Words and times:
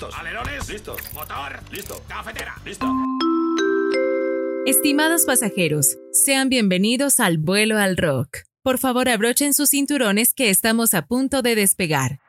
Listos. 0.00 0.18
Alerones. 0.18 0.68
Listos. 0.70 1.00
Motor. 1.12 1.60
Listo. 1.70 2.02
Cafetera. 2.08 2.54
Listo. 2.64 2.86
Estimados 4.64 5.26
pasajeros, 5.26 5.98
sean 6.10 6.48
bienvenidos 6.48 7.20
al 7.20 7.36
vuelo 7.36 7.76
al 7.76 7.98
rock. 7.98 8.38
Por 8.62 8.78
favor, 8.78 9.10
abrochen 9.10 9.52
sus 9.52 9.70
cinturones 9.70 10.32
que 10.32 10.48
estamos 10.48 10.94
a 10.94 11.02
punto 11.02 11.42
de 11.42 11.54
despegar. 11.54 12.20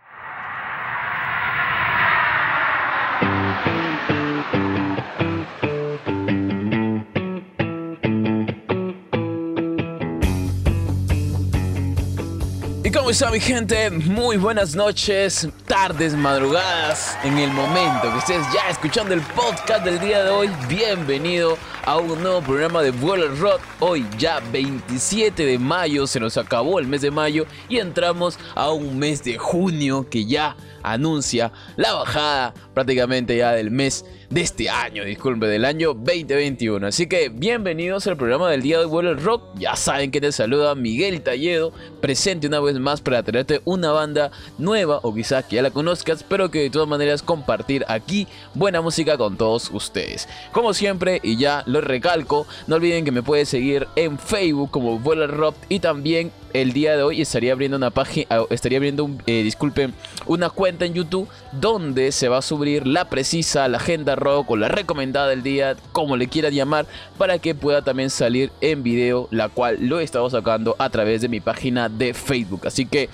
Mi 13.12 13.41
gente? 13.41 13.89
Muy 13.89 14.38
buenas 14.38 14.73
noches, 14.73 15.50
tardes, 15.68 16.16
madrugadas, 16.16 17.18
en 17.25 17.38
el 17.38 17.52
momento 17.52 18.10
que 18.10 18.18
estés 18.20 18.41
ya 18.54 18.70
escuchando 18.70 19.14
el 19.14 19.20
podcast 19.20 19.84
del 19.84 20.00
día 20.00 20.24
de 20.24 20.29
hoy. 20.29 20.50
Bienvenido 20.70 21.57
a 21.84 21.97
un 21.97 22.24
nuevo 22.24 22.42
programa 22.42 22.82
de 22.82 22.92
Vuelo 22.92 23.25
al 23.25 23.37
Rock. 23.37 23.60
Hoy 23.82 24.07
ya 24.18 24.39
27 24.54 25.46
de 25.46 25.60
mayo, 25.60 26.07
se 26.07 26.21
nos 26.21 26.37
acabó 26.37 26.79
el 26.79 26.87
mes 26.87 27.01
de 27.01 27.11
mayo 27.11 27.46
y 27.68 27.79
entramos 27.79 28.39
a 28.56 28.71
un 28.71 28.97
mes 28.97 29.21
de 29.25 29.37
junio 29.37 30.07
que 30.09 30.25
ya 30.25 30.56
anuncia 30.82 31.51
la 31.75 31.92
bajada 31.93 32.53
prácticamente 32.73 33.36
ya 33.38 33.52
del 33.52 33.72
mes 33.72 34.06
de 34.30 34.42
este 34.42 34.70
año, 34.70 35.03
disculpe, 35.03 35.48
del 35.48 35.66
año 35.66 35.94
2021. 35.94 36.88
Así 36.88 37.08
que 37.08 37.30
bienvenidos 37.30 38.08
al 38.08 38.16
programa 38.16 38.50
del 38.50 38.62
día 38.62 38.80
de 38.80 38.86
Vuelo 38.86 39.14
Rock. 39.16 39.44
Ya 39.56 39.75
saben 39.75 40.09
que 40.09 40.22
te 40.22 40.31
saluda 40.31 40.73
Miguel 40.73 41.22
Talledo, 41.22 41.73
presente 42.00 42.48
una 42.48 42.62
vez 42.62 42.80
más 42.80 43.02
para 43.02 43.23
traerte 43.23 43.62
una 43.66 43.92
banda 43.92 44.31
nueva 44.58 45.00
o 45.03 45.14
quizá 45.14 45.44
que 45.44 45.58
ya 45.58 45.62
la 45.62 45.72
conozcas, 45.72 46.23
pero 46.23 46.50
que 46.50 46.59
de 46.59 46.70
todas 46.70 46.88
maneras 46.88 47.22
compartir 47.22 47.84
aquí 47.89 48.28
buena 48.53 48.81
música 48.81 49.17
con 49.17 49.36
todos 49.36 49.70
ustedes. 49.72 50.30
Como 50.53 50.73
siempre, 50.73 51.20
y 51.23 51.38
ya 51.38 51.64
lo 51.66 51.82
recalco, 51.82 52.48
no 52.67 52.78
olviden 52.78 53.04
que 53.04 53.12
me 53.12 53.23
puedes 53.23 53.50
seguir 53.50 53.88
en 53.98 54.17
Facebook 54.17 54.72
como 54.72 54.98
Vuelo 54.98 55.28
Rock 55.28 55.56
y 55.67 55.80
también 55.80 56.32
el 56.54 56.73
día 56.73 56.98
de 56.98 57.04
hoy 57.04 57.22
estaría 57.22 57.54
abriendo 57.54 57.78
una 57.78 57.92
página, 57.92 58.28
estaría 58.50 58.78
abriendo, 58.78 59.06
un, 59.06 59.22
eh, 59.26 59.44
disculpen, 59.44 59.94
una 60.26 60.50
cuenta 60.50 60.86
en 60.86 60.94
YouTube 60.94 61.28
donde 61.54 62.12
se 62.12 62.28
va 62.28 62.40
a 62.40 62.42
subir 62.42 62.61
la 62.66 63.09
precisa, 63.09 63.67
la 63.67 63.78
agenda 63.78 64.16
rock 64.16 64.52
o 64.52 64.56
la 64.56 64.67
recomendada 64.67 65.28
del 65.28 65.44
día, 65.44 65.76
como 65.92 66.17
le 66.17 66.28
quieras 66.28 66.54
llamar, 66.54 66.86
para 67.17 67.40
que 67.40 67.56
pueda 67.56 67.81
también 67.81 68.09
salir 68.09 68.52
en 68.62 68.84
video, 68.84 69.28
la 69.31 69.50
cual 69.50 69.78
lo 69.81 70.00
he 70.00 70.04
estado 70.04 70.30
sacando 70.30 70.76
a 70.80 70.89
través 70.89 71.22
de 71.22 71.30
mi 71.30 71.39
página 71.39 71.89
de 71.89 72.14
Facebook. 72.14 72.67
Así 72.67 72.86
que 72.86 73.09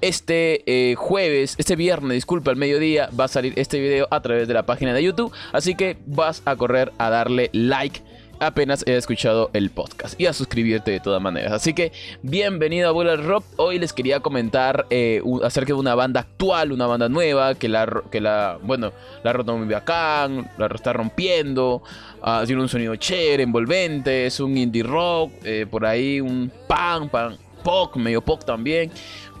este 0.00 0.62
eh, 0.66 0.94
jueves, 0.94 1.54
este 1.58 1.76
viernes, 1.76 2.16
disculpa, 2.16 2.50
al 2.50 2.56
mediodía, 2.56 3.10
va 3.18 3.24
a 3.24 3.28
salir 3.28 3.52
este 3.56 3.78
video 3.78 4.08
a 4.10 4.20
través 4.20 4.48
de 4.48 4.54
la 4.54 4.64
página 4.64 4.94
de 4.94 5.02
YouTube. 5.02 5.32
Así 5.52 5.74
que 5.74 5.98
vas 6.06 6.42
a 6.44 6.56
correr 6.56 6.92
a 6.98 7.10
darle 7.10 7.50
like 7.52 8.02
apenas 8.40 8.82
he 8.86 8.96
escuchado 8.96 9.50
el 9.52 9.70
podcast 9.70 10.18
y 10.18 10.26
a 10.26 10.32
suscribirte 10.32 10.90
de 10.90 11.00
todas 11.00 11.22
maneras. 11.22 11.52
Así 11.52 11.74
que 11.74 11.92
bienvenido 12.22 12.88
a 12.88 12.92
Vuelo 12.92 13.16
Rock. 13.16 13.44
Hoy 13.56 13.78
les 13.78 13.92
quería 13.92 14.20
comentar 14.20 14.86
eh, 14.90 15.22
acerca 15.44 15.74
de 15.74 15.78
una 15.78 15.94
banda 15.94 16.20
actual, 16.20 16.72
una 16.72 16.86
banda 16.86 17.08
nueva 17.08 17.54
que 17.54 17.68
la, 17.68 18.02
que 18.10 18.20
la 18.20 18.58
bueno, 18.62 18.92
la 19.22 19.32
roto 19.32 19.56
muy 19.56 19.68
bacán, 19.68 20.50
la 20.58 20.66
está 20.66 20.92
rompiendo, 20.92 21.82
uh, 22.22 22.46
tiene 22.46 22.62
un 22.62 22.68
sonido 22.68 22.96
chévere, 22.96 23.42
envolvente, 23.42 24.26
es 24.26 24.40
un 24.40 24.56
indie 24.56 24.82
rock, 24.82 25.32
eh, 25.44 25.66
por 25.70 25.84
ahí 25.84 26.20
un 26.20 26.50
pan, 26.66 27.10
pan, 27.10 27.36
pop, 27.62 27.94
medio 27.96 28.22
pop 28.22 28.42
también, 28.44 28.90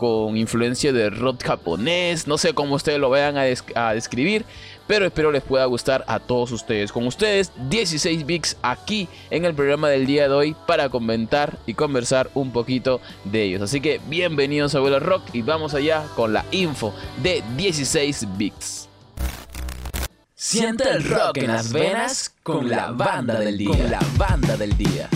con 0.00 0.36
influencia 0.36 0.92
de 0.92 1.10
rock 1.10 1.44
japonés, 1.44 2.26
no 2.26 2.38
sé 2.38 2.54
cómo 2.54 2.74
ustedes 2.74 2.98
lo 2.98 3.10
vayan 3.10 3.36
a, 3.36 3.42
des 3.42 3.62
a 3.74 3.92
describir 3.92 4.46
pero 4.90 5.06
espero 5.06 5.30
les 5.30 5.44
pueda 5.44 5.64
gustar 5.66 6.04
a 6.08 6.18
todos 6.18 6.50
ustedes. 6.50 6.90
Con 6.90 7.06
ustedes, 7.06 7.52
16 7.68 8.26
Bigs 8.26 8.56
aquí 8.60 9.06
en 9.30 9.44
el 9.44 9.54
programa 9.54 9.88
del 9.88 10.04
día 10.04 10.28
de 10.28 10.34
hoy 10.34 10.56
para 10.66 10.88
comentar 10.88 11.60
y 11.64 11.74
conversar 11.74 12.28
un 12.34 12.50
poquito 12.50 13.00
de 13.22 13.44
ellos. 13.44 13.62
Así 13.62 13.80
que 13.80 14.00
bienvenidos 14.08 14.74
a 14.74 14.78
Abuelo 14.78 14.98
Rock 14.98 15.22
y 15.32 15.42
vamos 15.42 15.74
allá 15.74 16.02
con 16.16 16.32
la 16.32 16.44
info 16.50 16.92
de 17.22 17.40
16 17.56 18.36
Bigs. 18.36 18.88
Siente 20.34 20.90
el 20.90 21.04
rock 21.04 21.36
en 21.36 21.46
las 21.46 21.72
venas 21.72 22.34
con 22.42 22.68
la 22.68 22.90
banda 22.90 23.38
del 23.38 23.58
día. 23.58 23.68
Con 23.68 23.90
la 23.92 24.00
banda 24.18 24.56
del 24.56 24.76
día. 24.76 25.08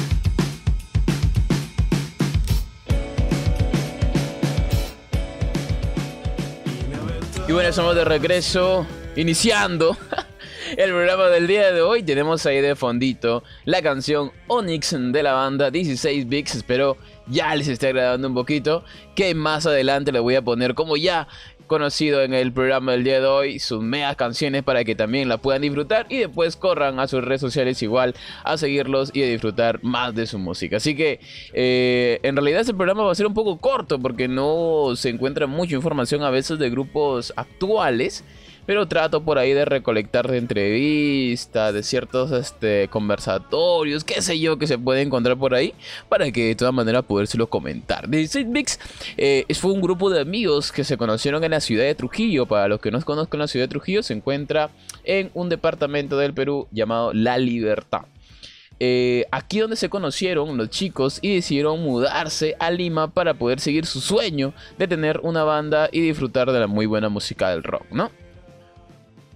Y 7.47 7.53
bueno, 7.53 7.69
estamos 7.69 7.95
de 7.95 8.07
regreso 8.07 8.87
iniciando 9.17 9.99
el 10.79 10.91
programa 10.91 11.27
del 11.27 11.47
día 11.47 11.73
de 11.73 11.83
hoy. 11.83 12.03
Tenemos 12.03 12.47
ahí 12.47 12.63
de 12.63 12.75
fondito 12.75 13.45
la 13.67 13.83
canción 13.83 14.33
Onyx 14.47 14.97
de 15.13 15.23
la 15.23 15.35
banda 15.35 15.71
16 15.71 16.27
Bigs. 16.27 16.55
Espero 16.55 16.97
ya 17.27 17.55
les 17.55 17.69
esté 17.69 17.89
agradando 17.89 18.29
un 18.29 18.35
poquito. 18.35 18.83
Que 19.15 19.35
más 19.35 19.67
adelante 19.67 20.11
les 20.11 20.23
voy 20.23 20.37
a 20.37 20.43
poner 20.43 20.75
como 20.75 20.97
ya 20.97 21.29
conocido 21.67 22.23
en 22.23 22.35
el 22.35 22.53
programa 22.53 22.93
del 22.93 23.05
día 23.05 23.21
de 23.21 23.27
hoy 23.27 23.59
sus 23.59 23.83
megas 23.83 24.17
canciones 24.17 24.63
para 24.63 24.85
que 24.85 24.95
también 24.95 25.29
la 25.29 25.39
puedan 25.39 25.63
disfrutar 25.63 26.07
y 26.09 26.19
después 26.19 26.57
corran 26.57 26.99
a 27.01 27.07
sus 27.07 27.25
redes 27.25 27.41
sociales 27.41 27.83
igual 27.83 28.15
a 28.45 28.57
seguirlos 28.57 29.11
y 29.15 29.23
a 29.23 29.27
disfrutar 29.27 29.83
más 29.83 30.15
de 30.15 30.27
su 30.27 30.39
música. 30.39 30.77
Así 30.77 30.95
que 30.95 31.21
eh, 31.53 32.21
en 32.23 32.37
realidad 32.37 32.61
este 32.61 32.75
programa 32.75 33.05
va 33.05 33.13
a 33.13 33.15
ser 33.15 33.27
un 33.27 33.35
poco 33.35 33.59
corto 33.59 33.99
porque 33.99 34.29
no 34.29 34.93
se 34.97 35.09
encuentra 35.09 35.47
mucha 35.47 35.75
información 35.75 36.23
a 36.23 36.31
veces 36.31 36.59
de 36.59 36.71
grupos 36.71 37.33
actuales 37.37 38.25
pero 38.67 38.87
trato 38.87 39.23
por 39.23 39.39
ahí 39.39 39.53
de 39.53 39.65
recolectar 39.65 40.31
de 40.31 40.39
entrevistas, 40.39 41.75
de 41.75 41.83
ciertos 41.83 42.33
este, 42.33 42.89
conversatorios, 42.89 44.05
qué 44.05 44.23
sé 44.23 44.39
yo, 44.39 44.59
que 44.59 44.67
se 44.67 44.79
puede 44.79 45.03
encontrar 45.03 45.37
por 45.37 45.55
ahí, 45.55 45.75
para 46.09 46.31
que 46.31 46.47
de 46.47 46.55
todas 46.55 46.75
maneras 46.75 47.05
podérselo 47.05 47.49
comentar. 47.49 48.09
16 48.09 48.47
Mix 48.47 48.79
eh, 49.17 49.45
fue 49.55 49.73
un 49.73 49.81
grupo 49.81 50.11
de 50.11 50.21
amigos 50.21 50.73
que 50.73 50.85
se 50.85 50.97
conocieron 50.97 51.45
en 51.45 51.53
la 51.53 51.61
ciudad 51.61 51.85
de 51.85 51.95
Trujillo. 51.95 52.47
Para 52.47 52.69
los 52.69 52.81
que 52.81 52.91
no 52.91 53.01
conozcan 53.03 53.41
la 53.41 53.49
ciudad 53.49 53.65
de 53.65 53.71
Trujillo, 53.71 54.03
se 54.03 54.15
encuentra 54.15 54.71
en 55.05 55.31
un 55.35 55.49
departamento 55.49 56.17
del 56.19 56.35
Perú 56.35 56.69
llamado 56.71 57.13
La 57.13 57.39
Libertad. 57.39 58.07
Eh, 58.81 59.25
aquí 59.31 59.61
donde 59.61 59.77
se 59.77 59.89
conocieron 59.89 60.57
los 60.57 60.69
chicos 60.69 61.21
y 61.23 61.37
decidieron 61.37 61.81
mudarse 61.81 62.57
a 62.59 62.71
Lima 62.73 63.13
para 63.13 63.35
poder 63.35 63.61
seguir 63.61 63.87
su 63.87 64.01
sueño 64.01 64.53
de 64.79 64.89
tener 64.89 65.21
una 65.23 65.45
banda 65.45 65.89
y 65.93 66.01
disfrutar 66.01 66.51
de 66.51 66.59
la 66.59 66.67
muy 66.67 66.87
buena 66.87 67.09
música 67.09 67.51
del 67.51 67.63
rock, 67.63 67.87
¿no? 67.93 68.11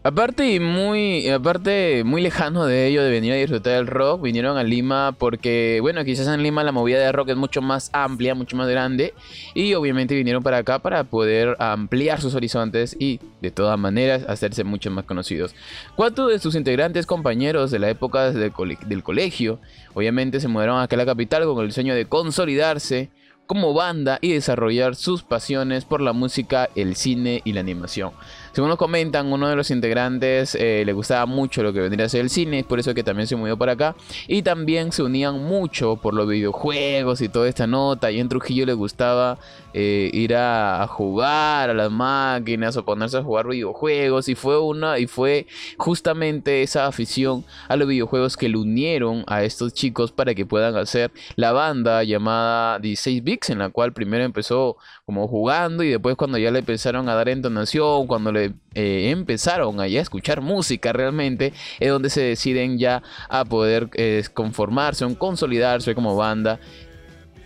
Aparte 0.04 0.48
y 0.53 0.60
muy, 0.60 1.28
aparte 1.28 2.04
muy 2.04 2.22
lejano 2.22 2.64
de 2.66 2.86
ello 2.86 3.03
de 3.03 3.10
venir 3.10 3.32
a 3.32 3.36
disfrutar 3.36 3.75
del 3.75 3.88
rock, 3.88 4.22
vinieron 4.22 4.56
a 4.56 4.62
Lima 4.62 5.12
porque, 5.19 5.81
bueno, 5.82 6.04
quizás 6.04 6.28
en 6.28 6.41
Lima 6.44 6.62
la 6.62 6.70
movida 6.70 7.00
de 7.00 7.10
rock 7.10 7.31
es 7.31 7.36
mucho 7.36 7.62
más 7.62 7.91
amplia, 7.92 8.36
mucho 8.36 8.56
más 8.56 8.69
grande 8.69 9.12
y 9.54 9.75
obviamente 9.75 10.14
vinieron 10.14 10.44
para 10.44 10.59
acá 10.59 10.78
para 10.78 11.03
poder 11.03 11.56
ampliar 11.59 12.20
sus 12.20 12.36
horizontes 12.36 12.97
y 12.98 13.19
de 13.42 13.50
todas 13.50 13.76
maneras 13.76 14.25
hacerse 14.28 14.62
mucho 14.62 14.88
más 14.92 15.04
conocidos. 15.04 15.56
Cuatro 15.97 16.28
de 16.28 16.38
sus 16.38 16.54
integrantes 16.54 17.04
compañeros 17.04 17.72
de 17.72 17.80
la 17.80 17.91
época 17.91 18.30
del, 18.30 18.53
cole 18.53 18.78
del 18.86 19.03
colegio, 19.03 19.59
obviamente 19.94 20.38
se 20.38 20.47
mudaron 20.47 20.78
a 20.78 20.97
la 20.97 21.06
capital 21.06 21.44
con 21.44 21.65
el 21.65 21.72
sueño 21.72 21.97
de 21.97 22.06
consolidarse 22.06 23.10
como 23.48 23.72
banda 23.72 24.19
y 24.20 24.34
desarrollar 24.34 24.94
sus 24.94 25.22
pasiones 25.22 25.86
por 25.86 26.03
la 26.03 26.12
música, 26.12 26.69
el 26.76 26.94
cine 26.94 27.41
y 27.44 27.54
la 27.54 27.60
animación. 27.60 28.12
Según 28.58 28.70
nos 28.70 28.78
comentan, 28.78 29.32
uno 29.32 29.48
de 29.48 29.54
los 29.54 29.70
integrantes 29.70 30.56
eh, 30.56 30.82
le 30.84 30.92
gustaba 30.92 31.26
mucho 31.26 31.62
lo 31.62 31.72
que 31.72 31.78
vendría 31.78 32.06
a 32.06 32.08
ser 32.08 32.22
el 32.22 32.28
cine, 32.28 32.58
es 32.58 32.66
por 32.66 32.80
eso 32.80 32.92
que 32.92 33.04
también 33.04 33.28
se 33.28 33.36
mudó 33.36 33.56
para 33.56 33.70
acá. 33.70 33.94
Y 34.26 34.42
también 34.42 34.91
se 34.91 35.04
unían 35.04 35.44
mucho 35.44 35.94
por 35.94 36.12
los 36.12 36.26
videojuegos 36.26 37.20
y 37.20 37.28
toda 37.28 37.48
esta 37.48 37.68
nota. 37.68 38.10
Y 38.10 38.18
en 38.18 38.28
Trujillo 38.28 38.66
le 38.66 38.72
gustaba 38.72 39.38
eh, 39.74 40.10
ir 40.12 40.34
a, 40.34 40.82
a, 40.82 40.88
jugar 40.88 41.70
a 41.70 41.74
las 41.74 41.92
máquinas 41.92 42.76
o 42.76 42.84
ponerse 42.84 43.18
a 43.18 43.22
jugar 43.22 43.47
videojuegos. 43.47 44.28
Y 44.28 44.34
fue 44.34 44.58
una, 44.58 44.98
y 44.98 45.06
fue 45.06 45.47
justamente 45.77 46.65
esa 46.65 46.88
afición 46.88 47.44
a 47.68 47.77
los 47.77 47.86
videojuegos 47.86 48.36
que 48.36 48.48
le 48.48 48.59
unieron 48.59 49.22
a 49.28 49.44
estos 49.44 49.72
chicos 49.72 50.10
para 50.10 50.34
que 50.34 50.44
puedan 50.44 50.77
hacer 50.77 51.12
la 51.36 51.53
banda 51.53 52.03
llamada 52.03 52.80
16 52.80 53.22
Bits, 53.22 53.50
en 53.50 53.60
la 53.60 53.71
cual 53.71 53.92
primero 53.92 54.24
empezó 54.24 54.78
como 55.06 55.28
jugando 55.28 55.84
y 55.84 55.91
después 55.91 56.16
cuando 56.16 56.38
ya 56.38 56.50
le 56.50 56.59
empezaron 56.59 57.09
a 57.09 57.15
dar 57.15 57.28
entonación, 57.28 58.09
cuando 58.09 58.33
le 58.33 58.47
eh, 58.74 59.10
empezaron 59.10 59.80
a 59.80 59.89
ya 59.89 60.00
escuchar 60.00 60.41
música 60.41 60.92
realmente, 60.92 61.53
es 61.80 61.91
donde 61.91 62.10
se 62.10 62.22
deciden 62.22 62.78
ya 62.78 63.03
a 63.28 63.45
poder 63.45 63.89
eh, 63.95 64.22
conformarse, 64.34 65.04
o 65.04 65.18
consolidarse 65.18 65.95
como 65.95 66.16
banda. 66.16 66.60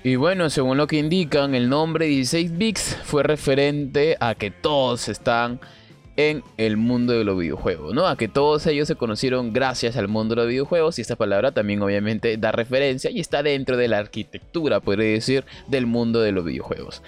Y 0.05 0.17
bueno, 0.17 0.51
según 0.51 0.79
lo 0.79 0.87
que 0.87 0.99
indican, 0.99 1.55
el 1.55 1.69
nombre 1.69 2.07
16 2.07 2.59
Bits 2.59 2.99
fue 3.05 3.23
referente 3.23 4.17
a 4.19 4.35
que 4.35 4.51
todos 4.51 5.09
están 5.09 5.61
en 6.17 6.43
el 6.59 6.77
mundo 6.77 7.13
de 7.13 7.25
los 7.25 7.39
videojuegos, 7.39 7.95
¿no? 7.95 8.07
A 8.07 8.17
que 8.17 8.29
todos 8.29 8.67
ellos 8.67 8.89
se 8.89 8.97
conocieron 8.97 9.53
gracias 9.53 9.97
al 9.97 10.09
mundo 10.09 10.35
de 10.35 10.43
los 10.43 10.49
videojuegos 10.49 10.99
y 10.99 11.03
esta 11.03 11.17
palabra 11.17 11.53
también 11.53 11.81
obviamente 11.83 12.37
da 12.37 12.53
referencia 12.53 13.11
y 13.11 13.21
está 13.21 13.43
dentro 13.43 13.77
de 13.77 13.89
la 13.89 13.99
arquitectura, 13.99 14.81
podría 14.81 15.13
decir, 15.13 15.45
del 15.69 15.87
mundo 15.87 16.21
de 16.21 16.33
los 16.33 16.45
videojuegos. 16.45 17.03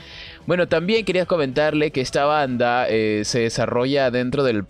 Bueno, 0.47 0.69
también 0.69 1.05
quería 1.05 1.27
comentarle 1.27 1.91
que 1.91 2.01
esta 2.01 2.25
banda 2.25 2.87
eh, 2.89 3.23
se 3.25 3.41
desarrolla 3.41 4.11
dentro 4.11 4.43
del 4.43 4.65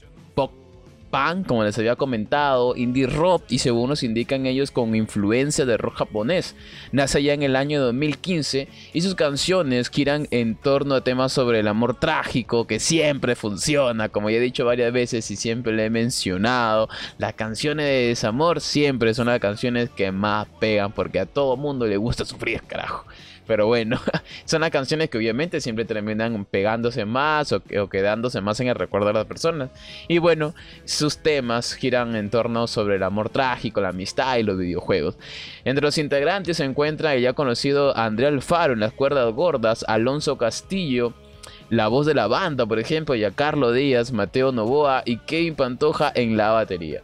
punk, 1.14 1.46
como 1.46 1.62
les 1.62 1.78
había 1.78 1.94
comentado, 1.94 2.74
indie 2.74 3.06
rock 3.06 3.44
y 3.48 3.60
según 3.60 3.90
nos 3.90 4.02
indican 4.02 4.46
ellos 4.46 4.72
con 4.72 4.96
influencia 4.96 5.64
de 5.64 5.76
rock 5.76 5.98
japonés. 5.98 6.56
Nace 6.90 7.22
ya 7.22 7.34
en 7.34 7.44
el 7.44 7.54
año 7.54 7.80
2015 7.80 8.66
y 8.92 9.00
sus 9.00 9.14
canciones 9.14 9.90
giran 9.90 10.26
en 10.32 10.56
torno 10.56 10.96
a 10.96 11.04
temas 11.04 11.32
sobre 11.32 11.60
el 11.60 11.68
amor 11.68 12.00
trágico 12.00 12.66
que 12.66 12.80
siempre 12.80 13.36
funciona, 13.36 14.08
como 14.08 14.28
ya 14.28 14.38
he 14.38 14.40
dicho 14.40 14.64
varias 14.64 14.92
veces 14.92 15.30
y 15.30 15.36
siempre 15.36 15.72
le 15.72 15.84
he 15.84 15.90
mencionado. 15.90 16.88
Las 17.18 17.34
canciones 17.34 17.86
de 17.86 18.08
desamor 18.08 18.60
siempre 18.60 19.14
son 19.14 19.28
las 19.28 19.38
canciones 19.38 19.90
que 19.90 20.10
más 20.10 20.48
pegan 20.58 20.90
porque 20.90 21.20
a 21.20 21.26
todo 21.26 21.56
mundo 21.56 21.86
le 21.86 21.96
gusta 21.96 22.24
sufrir, 22.24 22.62
carajo. 22.62 23.04
Pero 23.46 23.66
bueno, 23.66 24.00
son 24.44 24.62
las 24.62 24.70
canciones 24.70 25.10
que 25.10 25.18
obviamente 25.18 25.60
siempre 25.60 25.84
terminan 25.84 26.44
pegándose 26.44 27.04
más 27.04 27.52
o, 27.52 27.62
quedándose 27.62 28.40
más 28.40 28.60
en 28.60 28.68
el 28.68 28.74
recuerdo 28.74 29.08
de 29.08 29.14
las 29.14 29.26
personas. 29.26 29.70
Y 30.08 30.18
bueno, 30.18 30.54
sus 30.84 31.18
temas 31.18 31.74
giran 31.74 32.16
en 32.16 32.30
torno 32.30 32.66
sobre 32.66 32.96
el 32.96 33.02
amor 33.02 33.28
trágico, 33.28 33.80
la 33.80 33.90
amistad 33.90 34.36
y 34.38 34.42
los 34.42 34.58
videojuegos. 34.58 35.16
Entre 35.64 35.82
los 35.82 35.98
integrantes 35.98 36.56
se 36.56 36.64
encuentra 36.64 37.14
el 37.14 37.22
ya 37.22 37.32
conocido 37.32 37.96
Andrea 37.96 38.28
Alfaro 38.28 38.72
en 38.74 38.80
las 38.80 38.92
cuerdas 38.92 39.32
gordas, 39.32 39.84
Alonso 39.88 40.36
Castillo, 40.38 41.14
la 41.70 41.88
voz 41.88 42.06
de 42.06 42.14
la 42.14 42.26
banda, 42.26 42.66
por 42.66 42.78
ejemplo, 42.78 43.14
y 43.14 43.24
a 43.24 43.30
Carlos 43.30 43.74
Díaz, 43.74 44.12
Mateo 44.12 44.52
Novoa 44.52 45.02
y 45.04 45.18
Kevin 45.18 45.54
Pantoja 45.54 46.12
en 46.14 46.36
la 46.36 46.50
batería. 46.50 47.02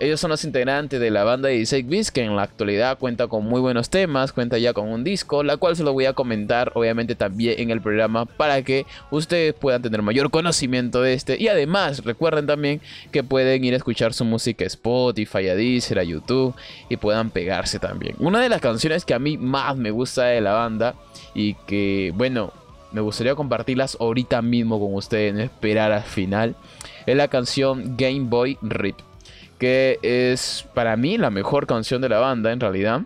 Ellos 0.00 0.18
son 0.18 0.30
los 0.30 0.44
integrantes 0.46 0.98
de 0.98 1.10
la 1.10 1.24
banda 1.24 1.50
de 1.50 1.56
16 1.56 1.86
Bits 1.86 2.10
que 2.10 2.24
en 2.24 2.34
la 2.34 2.44
actualidad 2.44 2.98
cuenta 2.98 3.26
con 3.26 3.44
muy 3.44 3.60
buenos 3.60 3.90
temas, 3.90 4.32
cuenta 4.32 4.56
ya 4.56 4.72
con 4.72 4.88
un 4.88 5.04
disco, 5.04 5.42
la 5.42 5.58
cual 5.58 5.76
se 5.76 5.84
lo 5.84 5.92
voy 5.92 6.06
a 6.06 6.14
comentar 6.14 6.72
obviamente 6.74 7.14
también 7.14 7.60
en 7.60 7.68
el 7.70 7.82
programa 7.82 8.24
para 8.24 8.62
que 8.62 8.86
ustedes 9.10 9.52
puedan 9.52 9.82
tener 9.82 10.00
mayor 10.00 10.30
conocimiento 10.30 11.02
de 11.02 11.12
este. 11.12 11.36
Y 11.38 11.48
además 11.48 12.02
recuerden 12.02 12.46
también 12.46 12.80
que 13.12 13.22
pueden 13.22 13.62
ir 13.62 13.74
a 13.74 13.76
escuchar 13.76 14.14
su 14.14 14.24
música 14.24 14.64
Spotify, 14.64 15.48
a 15.48 15.54
Deezer, 15.54 15.98
a 15.98 16.02
YouTube 16.02 16.54
y 16.88 16.96
puedan 16.96 17.28
pegarse 17.28 17.78
también. 17.78 18.16
Una 18.20 18.40
de 18.40 18.48
las 18.48 18.62
canciones 18.62 19.04
que 19.04 19.12
a 19.12 19.18
mí 19.18 19.36
más 19.36 19.76
me 19.76 19.90
gusta 19.90 20.24
de 20.24 20.40
la 20.40 20.54
banda 20.54 20.94
y 21.34 21.52
que 21.66 22.14
bueno, 22.14 22.54
me 22.90 23.02
gustaría 23.02 23.34
compartirlas 23.34 23.98
ahorita 24.00 24.40
mismo 24.40 24.80
con 24.80 24.94
ustedes, 24.94 25.34
no 25.34 25.40
esperar 25.40 25.92
al 25.92 26.04
final, 26.04 26.56
es 27.04 27.16
la 27.16 27.28
canción 27.28 27.98
Game 27.98 28.20
Boy 28.30 28.56
Rip 28.62 28.96
que 29.60 29.98
es 30.02 30.66
para 30.74 30.96
mí 30.96 31.18
la 31.18 31.30
mejor 31.30 31.66
canción 31.66 32.00
de 32.00 32.08
la 32.08 32.18
banda 32.18 32.50
en 32.50 32.58
realidad. 32.58 33.02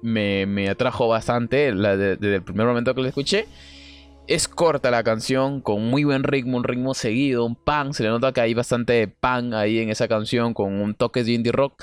Me, 0.00 0.68
atrajo 0.68 1.08
bastante 1.08 1.72
desde 1.72 2.34
el 2.34 2.42
primer 2.42 2.66
momento 2.66 2.94
que 2.94 3.02
la 3.02 3.08
escuché. 3.08 3.46
Es 4.26 4.48
corta 4.48 4.90
la 4.90 5.02
canción, 5.02 5.60
con 5.60 5.84
muy 5.84 6.04
buen 6.04 6.22
ritmo, 6.22 6.56
un 6.56 6.64
ritmo 6.64 6.94
seguido, 6.94 7.44
un 7.44 7.56
pan. 7.56 7.92
Se 7.92 8.04
le 8.04 8.10
nota 8.10 8.32
que 8.32 8.40
hay 8.40 8.54
bastante 8.54 9.08
pan 9.08 9.52
ahí 9.52 9.80
en 9.80 9.90
esa 9.90 10.08
canción, 10.08 10.54
con 10.54 10.80
un 10.80 10.94
toque 10.94 11.24
de 11.24 11.32
indie 11.32 11.52
rock 11.52 11.82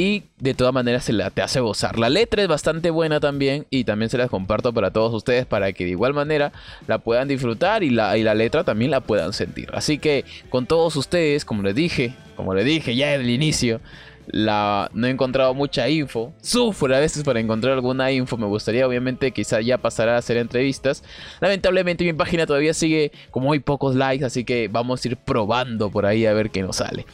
y 0.00 0.22
de 0.38 0.54
todas 0.54 0.72
maneras 0.72 1.04
se 1.04 1.12
la 1.12 1.28
te 1.28 1.42
hace 1.42 1.60
gozar. 1.60 1.98
La 1.98 2.08
letra 2.08 2.40
es 2.40 2.48
bastante 2.48 2.88
buena 2.88 3.20
también 3.20 3.66
y 3.68 3.84
también 3.84 4.08
se 4.08 4.16
las 4.16 4.30
comparto 4.30 4.72
para 4.72 4.92
todos 4.92 5.12
ustedes 5.12 5.44
para 5.44 5.74
que 5.74 5.84
de 5.84 5.90
igual 5.90 6.14
manera 6.14 6.52
la 6.86 7.00
puedan 7.00 7.28
disfrutar 7.28 7.82
y 7.82 7.90
la, 7.90 8.16
y 8.16 8.22
la 8.22 8.34
letra 8.34 8.64
también 8.64 8.90
la 8.90 9.02
puedan 9.02 9.34
sentir. 9.34 9.68
Así 9.74 9.98
que 9.98 10.24
con 10.48 10.64
todos 10.64 10.96
ustedes, 10.96 11.44
como 11.44 11.62
les 11.62 11.74
dije, 11.74 12.14
como 12.34 12.54
les 12.54 12.64
dije 12.64 12.96
ya 12.96 13.12
en 13.12 13.20
el 13.20 13.28
inicio, 13.28 13.82
la, 14.32 14.90
no 14.92 15.06
he 15.06 15.10
encontrado 15.10 15.54
mucha 15.54 15.88
info. 15.88 16.32
Sufro 16.40 16.94
a 16.94 17.00
veces 17.00 17.24
para 17.24 17.40
encontrar 17.40 17.74
alguna 17.74 18.12
info. 18.12 18.36
Me 18.36 18.46
gustaría, 18.46 18.86
obviamente, 18.86 19.32
quizá 19.32 19.60
ya 19.60 19.78
pasar 19.78 20.08
a 20.08 20.16
hacer 20.16 20.36
entrevistas. 20.36 21.02
Lamentablemente, 21.40 22.04
mi 22.04 22.12
página 22.12 22.46
todavía 22.46 22.74
sigue 22.74 23.12
con 23.30 23.42
muy 23.42 23.60
pocos 23.60 23.94
likes. 23.94 24.24
Así 24.24 24.44
que 24.44 24.68
vamos 24.68 25.04
a 25.04 25.08
ir 25.08 25.16
probando 25.16 25.90
por 25.90 26.06
ahí 26.06 26.26
a 26.26 26.32
ver 26.32 26.50
qué 26.50 26.62
nos 26.62 26.76
sale. 26.76 27.06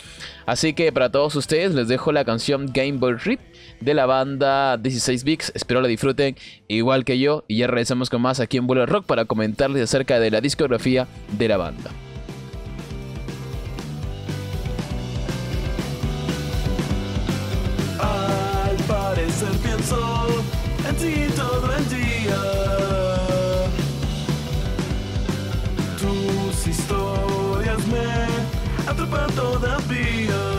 Así 0.46 0.74
que 0.74 0.92
para 0.92 1.10
todos 1.10 1.34
ustedes, 1.34 1.74
les 1.74 1.88
dejo 1.88 2.12
la 2.12 2.24
canción 2.24 2.66
Game 2.72 2.98
Boy 2.98 3.14
Rip 3.14 3.40
de 3.80 3.94
la 3.94 4.06
banda 4.06 4.76
16 4.76 5.24
Bits. 5.24 5.52
Espero 5.54 5.80
la 5.80 5.88
disfruten 5.88 6.36
igual 6.68 7.04
que 7.04 7.18
yo. 7.18 7.44
Y 7.48 7.58
ya 7.58 7.66
regresamos 7.66 8.10
con 8.10 8.22
más 8.22 8.40
aquí 8.40 8.56
en 8.56 8.66
Vuelo 8.66 8.86
Rock 8.86 9.06
para 9.06 9.24
comentarles 9.24 9.82
acerca 9.82 10.20
de 10.20 10.30
la 10.30 10.40
discografía 10.40 11.06
de 11.38 11.48
la 11.48 11.56
banda. 11.56 11.90
Pienso 19.86 20.26
en 20.88 20.96
ti 20.96 21.32
todo 21.34 21.74
el 21.76 21.88
día. 21.88 22.40
Tus 26.00 26.66
historias 26.66 27.86
me 27.86 28.90
atrapan 28.90 29.30
todavía. 29.34 30.55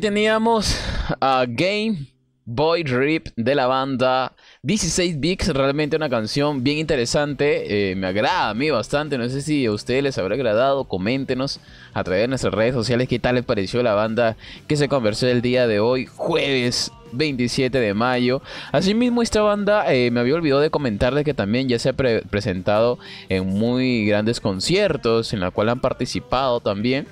Teníamos 0.00 0.78
a 1.20 1.46
Game 1.48 2.08
Boy 2.44 2.84
Rip 2.84 3.28
de 3.34 3.54
la 3.54 3.66
banda 3.66 4.34
16 4.62 5.18
Bits, 5.18 5.48
realmente 5.48 5.96
una 5.96 6.10
canción 6.10 6.62
bien 6.62 6.78
interesante, 6.78 7.90
eh, 7.90 7.96
me 7.96 8.06
agrada 8.06 8.50
a 8.50 8.54
mí 8.54 8.68
bastante, 8.68 9.16
no 9.16 9.26
sé 9.30 9.40
si 9.40 9.64
a 9.64 9.72
ustedes 9.72 10.02
les 10.02 10.18
habrá 10.18 10.34
agradado, 10.34 10.84
coméntenos 10.84 11.60
a 11.94 12.04
través 12.04 12.24
de 12.24 12.28
nuestras 12.28 12.52
redes 12.52 12.74
sociales 12.74 13.08
qué 13.08 13.18
tal 13.18 13.36
les 13.36 13.44
pareció 13.44 13.82
la 13.82 13.94
banda 13.94 14.36
que 14.68 14.76
se 14.76 14.88
conversó 14.88 15.28
el 15.28 15.40
día 15.40 15.66
de 15.66 15.80
hoy, 15.80 16.06
jueves 16.06 16.92
27 17.12 17.78
de 17.78 17.94
mayo. 17.94 18.42
Asimismo, 18.72 19.22
esta 19.22 19.40
banda 19.40 19.92
eh, 19.92 20.10
me 20.10 20.20
había 20.20 20.34
olvidado 20.34 20.60
de 20.60 20.70
comentar 20.70 21.14
de 21.14 21.24
que 21.24 21.34
también 21.34 21.68
ya 21.68 21.78
se 21.78 21.90
ha 21.90 21.92
presentado 21.94 22.98
en 23.28 23.46
muy 23.46 24.06
grandes 24.06 24.40
conciertos 24.40 25.32
en 25.32 25.40
la 25.40 25.50
cual 25.50 25.70
han 25.70 25.80
participado 25.80 26.60
también. 26.60 27.06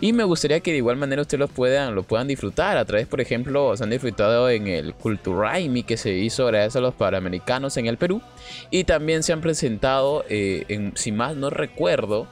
Y 0.00 0.14
me 0.14 0.24
gustaría 0.24 0.60
que 0.60 0.70
de 0.70 0.78
igual 0.78 0.96
manera 0.96 1.20
ustedes 1.20 1.40
lo 1.40 1.48
puedan, 1.48 1.94
lo 1.94 2.02
puedan 2.02 2.26
disfrutar. 2.26 2.78
A 2.78 2.84
través, 2.86 3.06
por 3.06 3.20
ejemplo, 3.20 3.76
se 3.76 3.84
han 3.84 3.90
disfrutado 3.90 4.48
en 4.48 4.66
el 4.66 4.94
Culturaimi 4.94 5.82
que 5.82 5.98
se 5.98 6.12
hizo 6.12 6.46
gracias 6.46 6.76
a 6.76 6.80
los 6.80 6.94
Panamericanos 6.94 7.76
en 7.76 7.86
el 7.86 7.98
Perú. 7.98 8.22
Y 8.70 8.84
también 8.84 9.22
se 9.22 9.34
han 9.34 9.42
presentado, 9.42 10.24
eh, 10.30 10.92
si 10.94 11.12
más 11.12 11.36
no 11.36 11.50
recuerdo, 11.50 12.26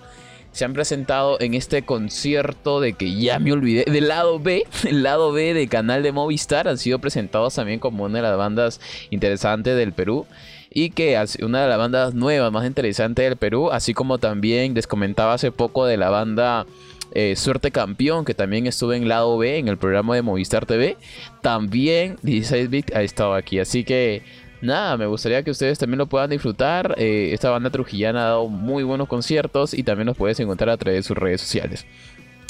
se 0.53 0.65
han 0.65 0.73
presentado 0.73 1.39
en 1.41 1.53
este 1.53 1.83
concierto 1.83 2.81
de 2.81 2.95
que 2.95 3.15
ya 3.15 3.39
me 3.39 3.53
olvidé, 3.53 3.85
del 3.85 4.09
lado 4.09 4.41
B, 4.41 4.65
el 4.89 5.03
lado 5.03 5.33
B 5.33 5.53
del 5.53 5.69
canal 5.69 6.03
de 6.03 6.13
Movistar, 6.13 6.69
han 6.69 6.79
sido 6.79 6.99
presentados 6.99 7.55
también 7.55 7.81
como 7.81 8.05
una 8.05 8.17
de 8.17 8.23
las 8.23 8.39
bandas 8.39 8.81
interesantes 9.11 9.77
del 9.77 9.93
Perú 9.93 10.27
y 10.71 10.91
que 10.91 11.23
una 11.43 11.63
de 11.63 11.69
las 11.69 11.79
bandas 11.79 12.15
nuevas 12.15 12.51
más 12.51 12.67
interesantes 12.67 13.29
del 13.29 13.37
Perú, 13.37 13.71
así 13.71 13.95
como 13.95 14.19
también 14.19 14.75
les 14.75 14.87
comentaba 14.87 15.35
hace 15.35 15.53
poco 15.53 15.87
de 15.87 15.97
la 15.97 16.11
banda 16.11 16.67
eh, 17.13 17.37
Suerte 17.37 17.71
Campeón, 17.71 18.25
que 18.25 18.35
también 18.35 18.67
estuvo 18.67 18.93
en 18.93 19.09
lado 19.09 19.39
B 19.39 19.59
en 19.59 19.69
el 19.69 19.79
programa 19.79 20.15
de 20.15 20.23
Movistar 20.23 20.67
TV, 20.67 20.97
también 21.43 22.17
16 22.23 22.71
bit 22.71 22.95
ha 22.95 23.03
estado 23.03 23.35
aquí, 23.35 23.59
así 23.59 23.85
que 23.85 24.23
nada, 24.61 24.97
me 24.97 25.07
gustaría 25.07 25.43
que 25.43 25.51
ustedes 25.51 25.79
también 25.79 25.99
lo 25.99 26.07
puedan 26.07 26.31
disfrutar. 26.31 26.95
Eh, 26.99 27.31
esta 27.33 27.51
banda 27.51 27.71
trujillana 27.71 28.21
ha 28.21 28.29
dado 28.29 28.49
muy 28.49 28.83
buenos 28.83 29.09
conciertos 29.09 29.75
y 29.75 29.83
también 29.83 30.07
los 30.07 30.17
puedes 30.17 30.39
encontrar 30.41 30.71
a 30.71 30.77
través 30.77 30.99
de 30.99 31.03
sus 31.03 31.17
redes 31.17 31.41
sociales. 31.41 31.87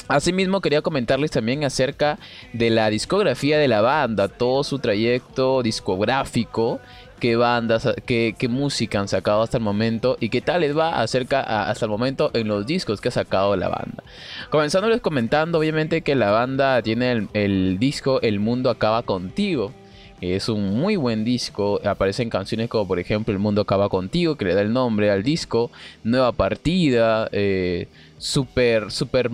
Asimismo 0.09 0.62
quería 0.62 0.83
comentarles 0.83 1.31
también 1.31 1.65
acerca 1.65 2.19
de 2.53 2.71
la 2.71 2.88
discografía 2.91 3.59
de 3.59 3.69
la 3.69 3.83
banda, 3.83 4.29
todo 4.29 4.65
su 4.65 4.79
trayecto 4.79 5.62
discográfico, 5.62 6.81
qué 7.21 7.37
bandas, 7.37 7.87
qué, 8.07 8.35
música 8.49 9.00
han 9.00 9.09
sacado 9.09 9.43
hasta 9.43 9.59
el 9.59 9.62
momento 9.62 10.17
y 10.19 10.31
qué 10.31 10.41
tal 10.41 10.62
les 10.62 10.77
va 10.77 11.00
acerca 11.00 11.41
hasta 11.41 11.85
el 11.85 11.91
momento 11.91 12.31
en 12.33 12.49
los 12.49 12.67
discos 12.67 13.00
que 13.00 13.09
ha 13.09 13.12
sacado 13.12 13.55
la 13.57 13.69
banda. 13.69 14.03
Comenzándoles 14.49 15.03
comentando 15.03 15.59
obviamente 15.59 16.00
que 16.00 16.15
la 16.15 16.31
banda 16.31 16.81
tiene 16.83 17.12
el, 17.12 17.29
el 17.35 17.79
disco 17.79 18.21
El 18.23 18.41
Mundo 18.41 18.71
Acaba 18.71 19.03
Contigo 19.03 19.73
es 20.21 20.49
un 20.49 20.79
muy 20.79 20.97
buen 20.97 21.25
disco. 21.25 21.81
Aparecen 21.85 22.31
canciones 22.31 22.69
como 22.69 22.87
por 22.88 22.99
ejemplo 22.99 23.33
El 23.33 23.38
Mundo 23.38 23.62
Acaba 23.62 23.88
Contigo, 23.88 24.37
que 24.37 24.47
le 24.47 24.55
da 24.55 24.62
el 24.62 24.73
nombre 24.73 25.11
al 25.11 25.23
disco. 25.23 25.71
Nueva 26.03 26.33
Partida. 26.33 27.29
Eh, 27.33 27.88
Super, 28.19 28.91
Super 28.91 29.31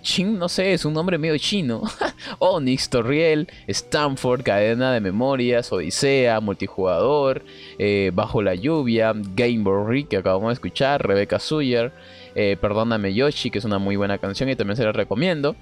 Chin, 0.00 0.38
no 0.38 0.48
sé, 0.48 0.72
es 0.72 0.84
un 0.84 0.92
nombre 0.92 1.18
medio 1.18 1.38
chino. 1.38 1.82
Onyx, 2.40 2.90
Torriel, 2.90 3.48
Stanford, 3.68 4.42
Cadena 4.42 4.92
de 4.92 5.00
Memorias, 5.00 5.72
Odisea, 5.72 6.40
Multijugador, 6.40 7.44
eh, 7.78 8.10
Bajo 8.12 8.42
la 8.42 8.54
Lluvia, 8.54 9.12
Game 9.14 9.60
Boy 9.60 10.04
que 10.04 10.16
acabamos 10.16 10.48
de 10.48 10.54
escuchar, 10.54 11.06
Rebecca 11.06 11.38
Suyer, 11.38 11.92
eh, 12.34 12.56
Perdóname 12.60 13.14
Yoshi, 13.14 13.50
que 13.50 13.58
es 13.58 13.64
una 13.64 13.78
muy 13.78 13.96
buena 13.96 14.18
canción 14.18 14.48
y 14.48 14.56
también 14.56 14.76
se 14.76 14.84
la 14.84 14.92
recomiendo. 14.92 15.54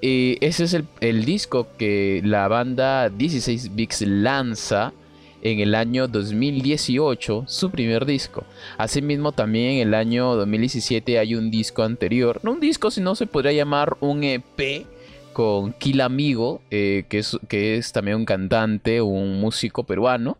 Y 0.00 0.38
ese 0.40 0.64
es 0.64 0.76
el, 1.00 1.24
disco 1.24 1.68
que 1.78 2.20
la 2.24 2.48
banda 2.48 3.08
16 3.08 3.74
Bix 3.74 4.02
lanza 4.02 4.92
en 5.44 5.60
el 5.60 5.74
año 5.74 6.08
2018, 6.08 7.44
su 7.46 7.70
primer 7.70 8.06
disco. 8.06 8.44
Asimismo, 8.78 9.30
también 9.32 9.72
en 9.72 9.88
el 9.88 9.94
año 9.94 10.34
2017 10.34 11.18
hay 11.18 11.36
un 11.36 11.50
disco 11.50 11.82
anterior, 11.82 12.40
no 12.42 12.52
un 12.52 12.60
disco, 12.60 12.90
sino 12.90 13.14
se 13.14 13.26
podría 13.26 13.52
llamar 13.52 13.96
un 14.00 14.24
EP 14.24 14.86
con 15.32 15.72
Kill 15.74 16.00
Amigo, 16.00 16.62
eh, 16.70 17.04
que, 17.08 17.18
es, 17.18 17.38
que 17.48 17.76
es 17.76 17.92
también 17.92 18.16
un 18.16 18.24
cantante, 18.24 19.02
un 19.02 19.40
músico 19.40 19.84
peruano 19.84 20.38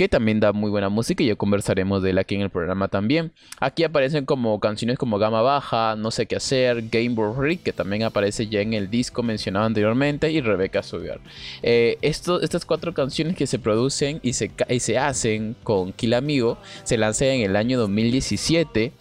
que 0.00 0.08
también 0.08 0.40
da 0.40 0.54
muy 0.54 0.70
buena 0.70 0.88
música 0.88 1.22
y 1.22 1.26
ya 1.26 1.36
conversaremos 1.36 2.02
de 2.02 2.08
él 2.08 2.16
aquí 2.16 2.34
en 2.34 2.40
el 2.40 2.48
programa 2.48 2.88
también. 2.88 3.32
Aquí 3.58 3.84
aparecen 3.84 4.24
como 4.24 4.58
canciones 4.58 4.96
como 4.96 5.18
Gama 5.18 5.42
Baja, 5.42 5.94
No 5.94 6.10
sé 6.10 6.24
qué 6.24 6.36
hacer, 6.36 6.84
Game 6.90 7.10
Boy 7.10 7.34
Rick, 7.38 7.64
que 7.64 7.74
también 7.74 8.04
aparece 8.04 8.46
ya 8.46 8.62
en 8.62 8.72
el 8.72 8.88
disco 8.88 9.22
mencionado 9.22 9.66
anteriormente, 9.66 10.32
y 10.32 10.40
Rebecca 10.40 10.82
Sugar. 10.82 11.20
Eh, 11.62 11.98
estas 12.00 12.64
cuatro 12.64 12.94
canciones 12.94 13.36
que 13.36 13.46
se 13.46 13.58
producen 13.58 14.20
y 14.22 14.32
se, 14.32 14.50
se 14.78 14.96
hacen 14.96 15.54
con 15.64 15.92
Kill 15.92 16.14
Amigo 16.14 16.56
se 16.84 16.96
lanzan 16.96 17.28
en 17.28 17.42
el 17.42 17.54
año 17.54 17.78
2017 17.78 18.94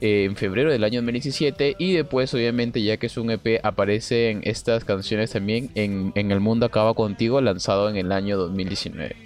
eh, 0.00 0.24
en 0.24 0.36
febrero 0.36 0.72
del 0.72 0.84
año 0.84 1.00
2017 1.00 1.76
y 1.78 1.92
después 1.92 2.32
obviamente 2.32 2.82
ya 2.82 2.96
que 2.96 3.08
es 3.08 3.18
un 3.18 3.30
EP 3.30 3.60
aparecen 3.62 4.40
estas 4.44 4.86
canciones 4.86 5.32
también 5.32 5.70
en, 5.74 6.12
en 6.14 6.30
El 6.30 6.40
Mundo 6.40 6.64
Acaba 6.64 6.94
Contigo 6.94 7.42
lanzado 7.42 7.90
en 7.90 7.96
el 7.96 8.10
año 8.10 8.38
2019. 8.38 9.25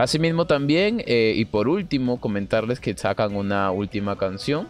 Asimismo 0.00 0.46
también, 0.46 1.02
eh, 1.06 1.34
y 1.36 1.44
por 1.44 1.68
último, 1.68 2.22
comentarles 2.22 2.80
que 2.80 2.96
sacan 2.96 3.36
una 3.36 3.70
última 3.70 4.16
canción 4.16 4.66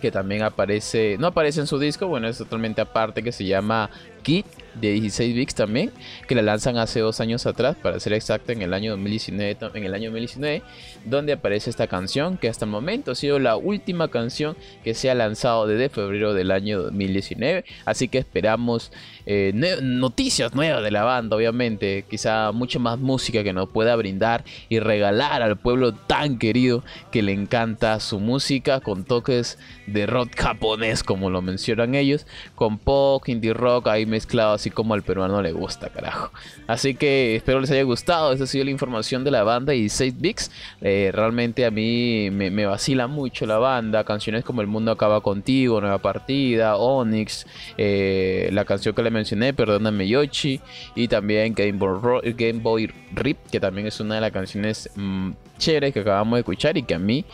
que 0.00 0.10
también 0.10 0.42
aparece, 0.42 1.16
no 1.20 1.26
aparece 1.26 1.60
en 1.60 1.66
su 1.66 1.78
disco, 1.78 2.06
bueno, 2.06 2.26
es 2.26 2.38
totalmente 2.38 2.80
aparte, 2.80 3.22
que 3.22 3.32
se 3.32 3.44
llama 3.44 3.90
Kit 4.22 4.46
de 4.74 4.92
16 4.92 5.34
bits 5.34 5.54
también, 5.54 5.90
que 6.26 6.34
la 6.34 6.42
lanzan 6.42 6.76
hace 6.78 7.00
dos 7.00 7.20
años 7.20 7.46
atrás, 7.46 7.76
para 7.80 8.00
ser 8.00 8.12
exacto, 8.12 8.52
en 8.52 8.62
el 8.62 8.74
año 8.74 8.92
2019, 8.92 9.56
en 9.74 9.84
el 9.84 9.94
año 9.94 10.10
2019, 10.10 10.62
donde 11.04 11.32
aparece 11.32 11.70
esta 11.70 11.86
canción, 11.86 12.36
que 12.36 12.48
hasta 12.48 12.64
el 12.64 12.70
momento 12.70 13.12
ha 13.12 13.14
sido 13.14 13.38
la 13.38 13.56
última 13.56 14.08
canción 14.08 14.56
que 14.84 14.94
se 14.94 15.10
ha 15.10 15.14
lanzado 15.14 15.66
desde 15.66 15.88
febrero 15.88 16.34
del 16.34 16.50
año 16.50 16.82
2019, 16.82 17.64
así 17.84 18.08
que 18.08 18.18
esperamos 18.18 18.92
eh, 19.26 19.52
noticias 19.82 20.54
nuevas 20.54 20.82
de 20.82 20.90
la 20.90 21.04
banda, 21.04 21.36
obviamente, 21.36 22.04
quizá 22.08 22.52
mucha 22.52 22.78
más 22.78 22.98
música 22.98 23.44
que 23.44 23.52
nos 23.52 23.68
pueda 23.68 23.96
brindar 23.96 24.44
y 24.68 24.78
regalar 24.78 25.42
al 25.42 25.56
pueblo 25.56 25.92
tan 25.92 26.38
querido 26.38 26.82
que 27.10 27.22
le 27.22 27.32
encanta 27.32 28.00
su 28.00 28.18
música 28.20 28.80
con 28.80 29.04
toques 29.04 29.58
de 29.86 30.06
rock 30.06 30.36
japonés, 30.36 31.02
como 31.02 31.30
lo 31.30 31.42
mencionan 31.42 31.94
ellos, 31.94 32.26
con 32.54 32.78
pop, 32.78 33.28
indie 33.28 33.52
rock 33.52 33.88
ahí 33.88 34.06
mezclado 34.06 34.52
así 34.60 34.70
como 34.70 34.92
al 34.92 35.02
peruano 35.02 35.40
le 35.40 35.52
gusta, 35.52 35.88
carajo. 35.88 36.30
Así 36.66 36.94
que 36.94 37.34
espero 37.34 37.60
les 37.60 37.70
haya 37.70 37.82
gustado. 37.82 38.32
Esa 38.32 38.44
ha 38.44 38.46
sido 38.46 38.64
la 38.66 38.70
información 38.70 39.24
de 39.24 39.30
la 39.30 39.42
banda 39.42 39.74
y 39.74 39.88
6 39.88 40.20
Bigs. 40.20 40.50
Eh, 40.82 41.10
realmente 41.14 41.64
a 41.64 41.70
mí 41.70 42.28
me, 42.30 42.66
vacila 42.66 43.06
mucho 43.06 43.46
la 43.46 43.58
banda. 43.58 44.04
Canciones 44.04 44.44
como 44.44 44.60
El 44.60 44.66
Mundo 44.66 44.92
Acaba 44.92 45.22
Contigo, 45.22 45.80
Nueva 45.80 45.98
Partida, 45.98 46.76
Onyx, 46.76 47.46
eh, 47.78 48.50
la 48.52 48.66
canción 48.66 48.94
que 48.94 49.02
le 49.02 49.10
mencioné, 49.10 49.54
Perdóname 49.54 50.06
Yoshi, 50.06 50.60
y 50.94 51.08
también 51.08 51.54
Game 51.54 51.72
Boy, 51.72 52.34
Game 52.34 52.60
Boy 52.60 52.92
Rip, 53.14 53.38
que 53.50 53.60
también 53.60 53.86
es 53.86 53.98
una 53.98 54.16
de 54.16 54.20
las 54.20 54.30
canciones 54.30 54.90
mm, 54.94 55.30
chéveres 55.56 55.94
que 55.94 56.00
acabamos 56.00 56.36
de 56.36 56.40
escuchar 56.40 56.76
y 56.76 56.82
que 56.82 56.94
a 56.94 56.98
mí 56.98 57.24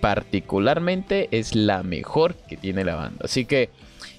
particularmente 0.00 1.28
es 1.32 1.54
la 1.54 1.82
mejor 1.82 2.34
que 2.34 2.56
tiene 2.56 2.82
la 2.82 2.94
banda. 2.94 3.24
Así 3.24 3.44
que 3.44 3.68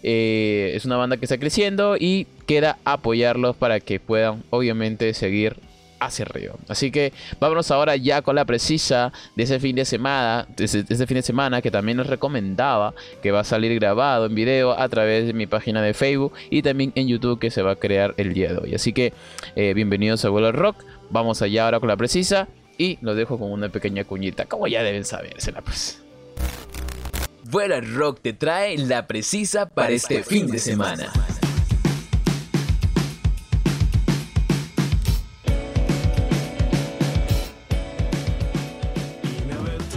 eh, 0.04 0.74
es 0.76 0.86
una 0.86 0.98
banda 0.98 1.18
que 1.18 1.26
está 1.26 1.38
creciendo 1.38 1.96
y 1.98 2.28
queda 2.46 2.78
apoyarlos 2.84 3.56
para 3.56 3.80
que 3.80 4.00
puedan 4.00 4.44
obviamente 4.50 5.14
seguir 5.14 5.56
hacia 6.06 6.26
arriba. 6.26 6.56
Así 6.68 6.92
que 6.92 7.14
vámonos 7.40 7.72
ahora 7.72 7.96
ya 7.96 8.22
con 8.22 8.36
la 8.36 8.46
precisa 8.46 9.14
de 9.36 9.44
ese 9.44 9.60
fin 9.60 9.76
de 9.76 9.86
semana, 9.86 10.48
ese, 10.58 10.84
fin 11.08 11.16
de 11.16 11.22
semana 11.22 11.62
que 11.62 11.72
también 11.72 11.98
les 11.98 12.08
recomendaba 12.08 12.94
que 13.22 13.32
va 13.32 13.42
a 13.42 13.44
salir 13.44 13.74
grabado 13.76 14.26
en 14.26 14.36
video 14.36 14.78
a 14.78 14.90
través 14.90 15.26
de 15.26 15.34
mi 15.34 15.48
página 15.48 15.82
de 15.82 15.94
Facebook 15.94 16.34
y 16.50 16.62
también 16.62 16.92
en 16.96 17.08
YouTube 17.08 17.40
que 17.40 17.52
se 17.52 17.62
va 17.62 17.72
a 17.72 17.76
crear 17.76 18.14
el 18.18 18.34
día 18.34 18.52
de 18.52 18.58
hoy. 18.58 18.76
Así 18.76 18.94
que 18.94 19.14
eh, 19.56 19.74
bienvenidos 19.74 20.24
a 20.26 20.30
Vuelo 20.30 20.52
Rock. 20.52 20.84
Vamos 21.10 21.42
allá 21.42 21.66
ahora 21.66 21.80
con 21.80 21.90
la 21.90 21.98
precisa 21.98 22.48
y 22.78 22.98
los 23.02 23.16
dejo 23.16 23.38
con 23.38 23.52
una 23.52 23.70
pequeña 23.70 24.04
cuñita, 24.04 24.46
como 24.46 24.68
ya 24.68 24.84
deben 24.84 25.06
saber, 25.06 25.36
la 25.54 25.62
pues. 25.62 26.04
Vuela 27.54 27.82
Rock 27.82 28.20
te 28.20 28.34
trae 28.34 28.80
la 28.80 29.06
precisa 29.06 29.68
para 29.68 29.92
este 29.92 30.24
fin 30.24 30.48
de 30.48 30.58
semana. 30.58 31.14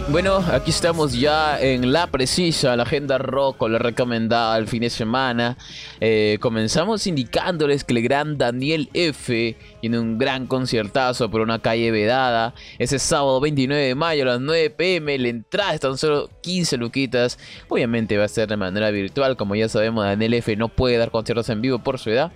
Bueno, 0.09 0.37
aquí 0.37 0.69
estamos 0.69 1.11
ya 1.19 1.59
en 1.59 1.91
la 1.91 2.07
precisa, 2.07 2.77
la 2.77 2.83
agenda 2.83 3.17
rock 3.17 3.67
la 3.67 3.77
recomendada 3.77 4.55
al 4.55 4.65
fin 4.69 4.79
de 4.79 4.89
semana. 4.89 5.57
Eh, 5.99 6.37
comenzamos 6.39 7.05
indicándoles 7.07 7.83
que 7.83 7.93
el 7.93 8.03
gran 8.03 8.37
Daniel 8.37 8.89
F 8.93 9.57
tiene 9.81 9.99
un 9.99 10.17
gran 10.17 10.47
conciertazo 10.47 11.29
por 11.29 11.41
una 11.41 11.59
calle 11.59 11.91
vedada. 11.91 12.53
Ese 12.79 12.99
sábado 12.99 13.41
29 13.41 13.83
de 13.83 13.95
mayo 13.95 14.23
a 14.23 14.27
las 14.27 14.39
9 14.39 14.69
pm. 14.69 15.17
La 15.19 15.27
entrada 15.27 15.73
es 15.73 15.81
tan 15.81 15.97
solo 15.97 16.29
15 16.39 16.77
luquitas. 16.77 17.37
Obviamente 17.67 18.17
va 18.17 18.23
a 18.23 18.29
ser 18.29 18.47
de 18.47 18.55
manera 18.55 18.89
virtual. 18.91 19.35
Como 19.35 19.55
ya 19.55 19.67
sabemos, 19.67 20.05
Daniel 20.05 20.35
F 20.35 20.55
no 20.55 20.69
puede 20.69 20.95
dar 20.95 21.11
conciertos 21.11 21.49
en 21.49 21.61
vivo 21.61 21.79
por 21.79 21.99
su 21.99 22.11
edad 22.11 22.31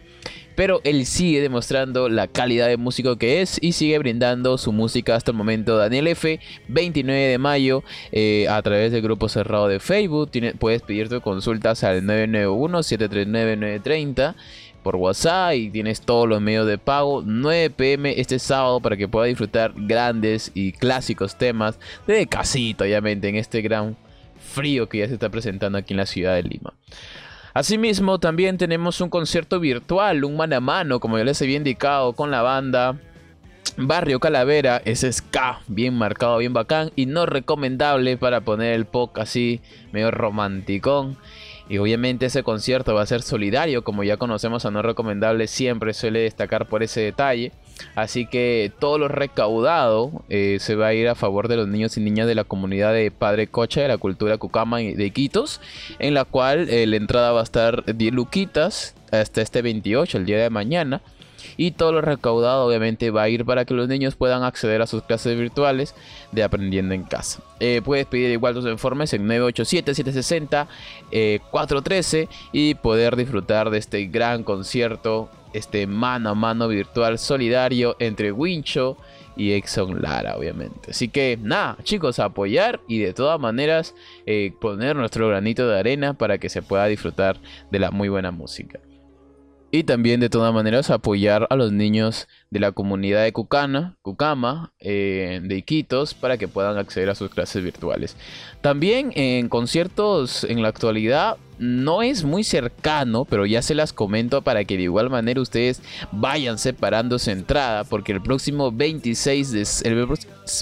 pero 0.55 0.81
él 0.83 1.05
sigue 1.05 1.41
demostrando 1.41 2.09
la 2.09 2.27
calidad 2.27 2.67
de 2.67 2.77
músico 2.77 3.17
que 3.17 3.41
es 3.41 3.57
y 3.61 3.73
sigue 3.73 3.99
brindando 3.99 4.57
su 4.57 4.71
música 4.71 5.15
hasta 5.15 5.31
el 5.31 5.37
momento. 5.37 5.77
Daniel 5.77 6.07
F, 6.07 6.39
29 6.67 7.19
de 7.19 7.37
mayo, 7.37 7.83
eh, 8.11 8.47
a 8.49 8.61
través 8.61 8.91
del 8.91 9.01
grupo 9.01 9.29
cerrado 9.29 9.67
de 9.67 9.79
Facebook, 9.79 10.31
puedes 10.59 10.81
pedir 10.81 11.09
tus 11.09 11.21
consultas 11.21 11.83
al 11.83 12.03
991-739-930 12.03 14.35
por 14.83 14.95
WhatsApp 14.95 15.53
y 15.55 15.69
tienes 15.69 16.01
todos 16.01 16.27
los 16.27 16.41
medios 16.41 16.67
de 16.67 16.77
pago. 16.77 17.23
9 17.25 17.69
pm 17.71 18.19
este 18.19 18.39
sábado 18.39 18.79
para 18.79 18.97
que 18.97 19.07
pueda 19.07 19.27
disfrutar 19.27 19.73
grandes 19.75 20.51
y 20.53 20.71
clásicos 20.71 21.37
temas 21.37 21.79
de 22.07 22.25
casito, 22.27 22.83
obviamente, 22.83 23.29
en 23.29 23.35
este 23.35 23.61
gran 23.61 23.97
frío 24.39 24.89
que 24.89 24.99
ya 24.99 25.07
se 25.07 25.13
está 25.13 25.29
presentando 25.29 25.77
aquí 25.77 25.93
en 25.93 25.97
la 25.97 26.05
ciudad 26.05 26.35
de 26.35 26.43
Lima. 26.43 26.73
Asimismo, 27.53 28.19
también 28.19 28.57
tenemos 28.57 29.01
un 29.01 29.09
concierto 29.09 29.59
virtual, 29.59 30.23
un 30.23 30.37
mano 30.37 30.55
a 30.55 30.59
mano, 30.61 30.99
como 30.99 31.17
ya 31.17 31.23
les 31.23 31.41
había 31.41 31.57
indicado, 31.57 32.13
con 32.13 32.31
la 32.31 32.41
banda 32.41 32.97
Barrio 33.77 34.19
Calavera, 34.19 34.81
ese 34.85 35.11
ska, 35.11 35.61
bien 35.67 35.93
marcado, 35.93 36.37
bien 36.37 36.53
bacán 36.53 36.91
y 36.95 37.05
no 37.05 37.25
recomendable 37.25 38.17
para 38.17 38.41
poner 38.41 38.73
el 38.73 38.85
pop 38.85 39.17
así 39.17 39.61
medio 39.91 40.11
romanticón. 40.11 41.17
Y 41.69 41.77
obviamente 41.77 42.25
ese 42.25 42.43
concierto 42.43 42.93
va 42.93 43.03
a 43.03 43.05
ser 43.05 43.21
solidario, 43.21 43.83
como 43.83 44.03
ya 44.03 44.17
conocemos 44.17 44.65
a 44.65 44.71
No 44.71 44.81
Recomendable, 44.81 45.47
siempre 45.47 45.93
suele 45.93 46.19
destacar 46.19 46.67
por 46.67 46.83
ese 46.83 46.99
detalle. 46.99 47.53
Así 47.95 48.25
que 48.25 48.71
todo 48.79 48.97
lo 48.97 49.07
recaudado 49.07 50.23
eh, 50.29 50.57
se 50.59 50.75
va 50.75 50.87
a 50.87 50.93
ir 50.93 51.07
a 51.07 51.15
favor 51.15 51.47
de 51.47 51.57
los 51.57 51.67
niños 51.67 51.97
y 51.97 52.01
niñas 52.01 52.27
de 52.27 52.35
la 52.35 52.43
comunidad 52.43 52.93
de 52.93 53.11
Padre 53.11 53.47
Cocha 53.47 53.81
de 53.81 53.87
la 53.87 53.97
cultura 53.97 54.37
Cucama 54.37 54.77
de 54.77 55.05
Iquitos, 55.05 55.61
en 55.99 56.13
la 56.13 56.25
cual 56.25 56.69
eh, 56.69 56.87
la 56.87 56.95
entrada 56.95 57.31
va 57.31 57.41
a 57.41 57.43
estar 57.43 57.95
10 57.95 58.13
luquitas 58.13 58.95
hasta 59.11 59.41
este 59.41 59.61
28, 59.61 60.17
el 60.17 60.25
día 60.25 60.41
de 60.41 60.49
mañana 60.49 61.01
y 61.57 61.71
todo 61.71 61.91
lo 61.91 62.01
recaudado 62.01 62.65
obviamente 62.65 63.11
va 63.11 63.23
a 63.23 63.29
ir 63.29 63.45
para 63.45 63.65
que 63.65 63.73
los 63.73 63.87
niños 63.87 64.15
puedan 64.15 64.43
acceder 64.43 64.81
a 64.81 64.87
sus 64.87 65.03
clases 65.03 65.37
virtuales 65.37 65.95
de 66.31 66.43
aprendiendo 66.43 66.93
en 66.93 67.03
casa. 67.03 67.41
Eh, 67.59 67.81
puedes 67.83 68.05
pedir 68.05 68.31
igual 68.31 68.53
tus 68.53 68.65
informes 68.65 69.13
en 69.13 69.27
987-760-413 69.27 72.13
eh, 72.13 72.27
y 72.51 72.75
poder 72.75 73.15
disfrutar 73.15 73.69
de 73.69 73.77
este 73.77 74.05
gran 74.05 74.43
concierto, 74.43 75.29
este 75.53 75.87
mano 75.87 76.29
a 76.29 76.35
mano 76.35 76.67
virtual 76.67 77.17
solidario 77.17 77.95
entre 77.99 78.31
Wincho 78.31 78.97
y 79.35 79.53
Exxon 79.53 80.01
Lara, 80.01 80.37
obviamente. 80.37 80.91
Así 80.91 81.07
que 81.07 81.37
nada, 81.41 81.77
chicos, 81.83 82.19
apoyar 82.19 82.81
y 82.87 82.99
de 82.99 83.13
todas 83.13 83.39
maneras 83.39 83.95
eh, 84.25 84.53
poner 84.59 84.95
nuestro 84.95 85.27
granito 85.27 85.67
de 85.67 85.79
arena 85.79 86.13
para 86.13 86.37
que 86.37 86.49
se 86.49 86.61
pueda 86.61 86.85
disfrutar 86.85 87.37
de 87.71 87.79
la 87.79 87.91
muy 87.91 88.09
buena 88.09 88.31
música. 88.31 88.79
Y 89.73 89.83
también 89.83 90.19
de 90.19 90.29
todas 90.29 90.53
maneras 90.53 90.89
apoyar 90.89 91.47
a 91.49 91.55
los 91.55 91.71
niños 91.71 92.27
de 92.49 92.59
la 92.59 92.73
comunidad 92.73 93.23
de 93.23 93.31
Cucana, 93.31 93.95
Cucama, 94.01 94.73
eh, 94.79 95.39
de 95.41 95.55
Iquitos, 95.55 96.13
para 96.13 96.37
que 96.37 96.49
puedan 96.49 96.77
acceder 96.77 97.09
a 97.09 97.15
sus 97.15 97.29
clases 97.29 97.63
virtuales. 97.63 98.17
También 98.59 99.13
en 99.15 99.47
conciertos 99.47 100.43
en 100.43 100.61
la 100.61 100.67
actualidad 100.67 101.37
no 101.57 102.01
es 102.01 102.25
muy 102.25 102.43
cercano, 102.43 103.23
pero 103.23 103.45
ya 103.45 103.61
se 103.61 103.73
las 103.73 103.93
comento 103.93 104.41
para 104.41 104.65
que 104.65 104.75
de 104.75 104.83
igual 104.83 105.09
manera 105.09 105.39
ustedes 105.39 105.81
vayan 106.11 106.57
separando 106.57 107.17
su 107.17 107.29
entrada, 107.31 107.85
porque 107.85 108.11
el 108.11 108.21
próximo 108.21 108.73
26 108.73 109.51
de, 109.51 109.67
el 109.89 110.07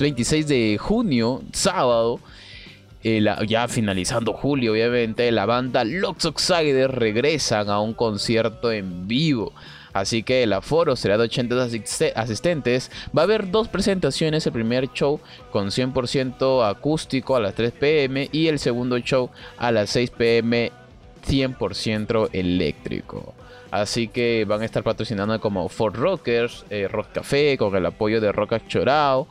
26 0.01 0.47
de 0.47 0.77
junio, 0.77 1.41
sábado, 1.51 2.19
eh, 3.03 3.23
ya 3.47 3.67
finalizando 3.67 4.33
julio, 4.33 4.73
obviamente, 4.73 5.31
la 5.31 5.45
banda 5.45 5.83
Lux 5.83 6.25
Outsiders 6.25 6.93
regresan 6.93 7.69
a 7.69 7.79
un 7.79 7.93
concierto 7.93 8.71
en 8.71 9.07
vivo. 9.07 9.53
Así 9.93 10.21
que 10.23 10.43
el 10.43 10.53
aforo 10.53 10.95
será 10.95 11.17
de 11.17 11.23
80 11.23 11.67
asistentes. 12.15 12.91
Va 13.17 13.21
a 13.21 13.25
haber 13.25 13.49
dos 13.49 13.67
presentaciones. 13.67 14.45
El 14.45 14.53
primer 14.53 14.91
show 14.93 15.19
con 15.51 15.67
100% 15.67 16.67
acústico 16.67 17.35
a 17.35 17.39
las 17.39 17.55
3 17.55 17.71
pm 17.71 18.29
y 18.31 18.47
el 18.47 18.59
segundo 18.59 18.97
show 18.99 19.29
a 19.57 19.71
las 19.71 19.89
6 19.91 20.11
pm 20.11 20.71
100% 21.25 22.29
eléctrico. 22.33 23.33
Así 23.71 24.07
que 24.07 24.45
van 24.47 24.61
a 24.61 24.65
estar 24.65 24.83
patrocinando 24.83 25.39
como 25.39 25.69
Ford 25.69 25.95
Rockers, 25.95 26.65
eh, 26.69 26.87
Rock 26.87 27.13
Café 27.13 27.57
con 27.57 27.75
el 27.75 27.85
apoyo 27.85 28.19
de 28.19 28.31
Rock 28.31 28.67
Chorao, 28.67 29.27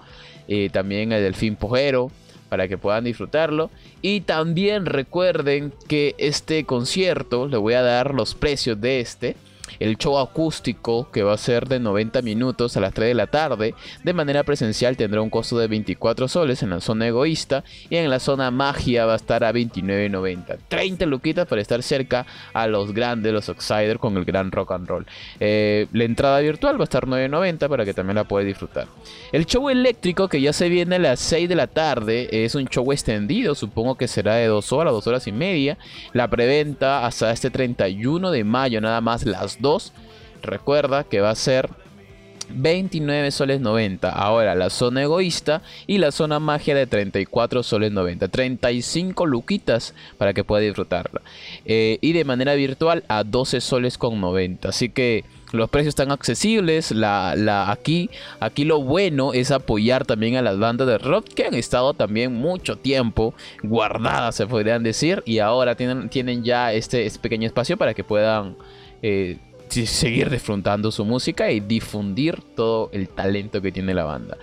eh, 0.47 0.71
también 0.71 1.13
el 1.13 1.23
Delfín 1.23 1.57
Pojero 1.57 2.11
para 2.49 2.69
que 2.69 2.78
puedan 2.78 3.05
disfrutarlo. 3.05 3.71
Y 4.02 4.23
también 4.23 4.87
recuerden 4.87 5.73
que 5.88 6.14
este 6.19 6.64
concierto, 6.64 7.49
le 7.49 7.57
voy 7.57 7.75
a 7.75 7.83
dar 7.83 8.14
los 8.14 8.35
precios 8.35 8.81
de 8.81 9.00
este 9.00 9.37
el 9.79 9.97
show 9.97 10.19
acústico 10.19 11.11
que 11.11 11.23
va 11.23 11.35
a 11.35 11.39
ser 11.39 11.69
de 11.69 11.81
90 11.81 12.23
minutos 12.23 12.77
a 12.77 12.81
las 12.81 12.95
3 12.95 13.09
de 13.09 13.15
la 13.15 13.27
tarde. 13.27 13.75
De 14.05 14.13
manera 14.13 14.45
presencial 14.45 14.97
tendrá 14.97 15.21
un 15.21 15.31
costo 15.31 15.59
de 15.59 15.69
24 15.69 16.29
soles 16.29 16.63
en 16.63 16.71
la 16.71 16.81
zona 16.81 17.07
egoísta 17.07 17.65
y 17.91 17.97
en 17.97 18.11
la 18.11 18.19
zona 18.19 18.51
magia 18.51 19.07
va 19.07 19.15
a 19.15 19.17
estar 19.17 19.45
a 19.45 19.53
29.90. 19.53 20.59
30 20.69 21.07
luquitas 21.07 21.47
para 21.47 21.63
estar 21.63 21.83
cerca 21.83 22.26
a 22.52 22.67
los 22.67 22.93
grandes, 22.93 23.33
los 23.33 23.49
Outsiders 23.49 23.99
con 23.99 24.17
el 24.17 24.25
gran 24.25 24.50
rock 24.52 24.73
and 24.73 24.89
roll. 24.89 25.07
Eh, 25.41 25.87
la 25.93 26.04
entrada 26.04 26.41
virtual 26.41 26.76
va 26.78 26.83
a 26.83 26.85
estar 26.85 27.07
9.90 27.07 27.69
para 27.69 27.85
que 27.85 27.95
también 27.95 28.17
la 28.17 28.25
puedas 28.25 28.47
disfrutar. 28.47 28.87
El 29.33 29.47
show 29.47 29.69
eléctrico 29.69 30.28
que 30.28 30.41
ya 30.41 30.52
se 30.52 30.69
viene 30.69 30.97
a 30.97 30.99
las 30.99 31.21
6 31.21 31.49
de 31.49 31.54
la 31.54 31.67
tarde 31.67 32.28
es 32.45 32.54
un 32.54 32.67
show 32.67 32.91
extendido, 32.93 33.54
supongo 33.54 33.97
que 33.97 34.09
será 34.09 34.35
de 34.35 34.47
2 34.47 34.73
horas, 34.73 34.93
2 34.93 35.07
horas 35.07 35.26
y 35.26 35.33
media. 35.33 35.78
La 36.13 36.28
preventa 36.28 37.07
hasta 37.07 37.31
este 37.33 37.50
31 37.50 38.31
de 38.31 38.45
mayo, 38.45 38.81
nada 38.81 39.00
más 39.00 39.25
las 39.25 39.57
2. 39.60 39.92
Recuerda 40.42 41.04
que 41.04 41.21
va 41.21 41.30
a 41.30 41.34
ser 41.34 41.68
29 42.50 43.30
soles 43.30 43.60
90. 43.60 44.10
Ahora 44.10 44.54
la 44.54 44.71
zona 44.71 45.02
egoísta 45.02 45.62
y 45.86 45.99
la 45.99 46.12
zona 46.12 46.38
magia 46.38 46.75
de 46.75 46.86
34 46.86 47.62
soles 47.62 47.92
90. 47.92 48.28
35 48.28 49.26
luquitas 49.26 49.94
para 50.16 50.32
que 50.32 50.44
pueda 50.44 50.62
disfrutarla. 50.62 51.23
Eh, 51.64 51.99
y 52.00 52.12
de 52.12 52.25
manera 52.25 52.54
virtual 52.54 53.04
a 53.08 53.25
12 53.25 53.60
soles 53.60 53.99
con 53.99 54.21
90. 54.21 54.68
Así 54.68 54.88
que 54.88 55.25
los 55.52 55.71
precios 55.71 55.92
están 55.92 56.10
accesibles. 56.10 56.90
La, 56.92 57.34
la, 57.36 57.71
aquí, 57.71 58.10
aquí 58.40 58.64
lo 58.64 58.82
bueno 58.82 59.32
es 59.32 59.50
apoyar 59.50 60.04
también 60.04 60.36
a 60.36 60.42
las 60.42 60.58
bandas 60.58 60.86
de 60.86 60.99
rock 60.99 61.26
que 61.28 61.47
han 61.47 61.54
estado 61.54 61.94
también 61.94 62.34
mucho 62.34 62.76
tiempo 62.76 63.34
guardadas, 63.62 64.34
se 64.34 64.47
podrían 64.47 64.82
decir. 64.82 65.23
Y 65.26 65.38
ahora 65.38 65.75
tienen, 65.75 66.08
tienen 66.08 66.44
ya 66.44 66.73
este, 66.73 67.06
este 67.06 67.18
pequeño 67.18 67.47
espacio 67.47 67.76
para 67.76 67.94
que 67.94 68.04
puedan 68.04 68.56
eh, 69.02 69.38
seguir 69.69 70.31
disfrutando 70.31 70.91
su 70.91 71.04
música 71.04 71.50
y 71.50 71.61
difundir 71.61 72.41
todo 72.54 72.91
el 72.93 73.09
talento 73.09 73.61
que 73.61 73.73
tiene 73.73 73.95
la 73.95 74.04
banda. 74.04 74.37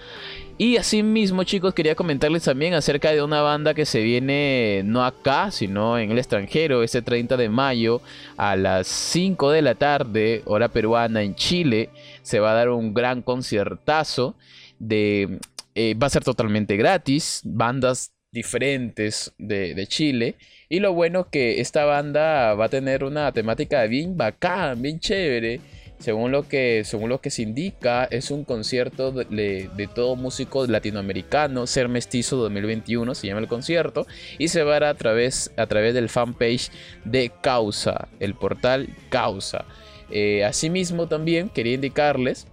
Y 0.58 0.78
así 0.78 1.04
mismo 1.04 1.44
chicos 1.44 1.74
quería 1.74 1.96
comentarles 1.96 2.44
también 2.44 2.76
acerca 2.76 3.12
de 3.12 3.22
una 3.22 3.42
banda 3.42 3.74
que 3.74 3.86
se 3.86 4.02
viene 4.02 4.84
no 4.86 5.04
acá 5.04 5.52
sino 5.52 6.00
en 6.00 6.12
el 6.12 6.18
extranjero 6.18 6.82
este 6.82 7.02
30 7.02 7.36
de 7.36 7.50
mayo 7.50 8.02
a 8.38 8.56
las 8.56 8.88
5 8.88 9.52
de 9.52 9.62
la 9.62 9.76
tarde 9.76 10.44
hora 10.46 10.70
peruana 10.70 11.24
en 11.24 11.36
Chile 11.36 11.90
se 12.22 12.40
va 12.40 12.52
a 12.52 12.54
dar 12.54 12.70
un 12.70 12.94
gran 12.94 13.22
conciertazo 13.22 14.36
de 14.80 15.40
eh, 15.76 15.94
va 15.94 16.08
a 16.08 16.12
ser 16.12 16.24
totalmente 16.24 16.78
gratis 16.78 17.42
bandas 17.44 18.15
diferentes 18.36 19.34
de, 19.40 19.88
Chile. 19.88 20.36
Y 20.70 20.82
lo 20.82 20.94
bueno 20.94 21.30
que 21.30 21.62
esta 21.62 21.86
banda 21.86 22.54
va 22.54 22.66
a 22.66 22.70
tener 22.70 23.04
una 23.04 23.32
temática 23.32 23.84
bien 23.86 24.18
bacán, 24.18 24.82
bien 24.82 25.00
chévere. 25.00 25.62
Según 25.98 26.32
lo 26.34 26.48
que, 26.48 26.84
según 26.84 27.10
lo 27.10 27.22
que 27.22 27.32
se 27.32 27.42
indica, 27.42 28.04
es 28.12 28.30
un 28.30 28.44
concierto 28.44 29.12
de, 29.14 29.70
de, 29.74 29.88
todo 29.88 30.18
músico 30.18 30.68
latinoamericano, 30.68 31.66
Ser 31.66 31.88
Mestizo 31.88 32.36
2021 32.36 33.16
se 33.16 33.28
llama 33.28 33.40
el 33.40 33.48
concierto, 33.48 34.06
y 34.38 34.50
se 34.50 34.64
va 34.64 34.76
a, 34.76 34.90
a 34.90 34.94
través, 34.96 35.52
a 35.56 35.66
través 35.68 35.94
del 35.94 36.10
fanpage 36.10 36.70
de 37.06 37.32
Causa, 37.42 38.10
el 38.20 38.36
portal 38.36 38.90
Causa. 39.10 39.64
Eh, 40.12 40.44
asimismo 40.44 41.08
también 41.08 41.48
quería 41.48 41.76
indicarles 41.76 42.46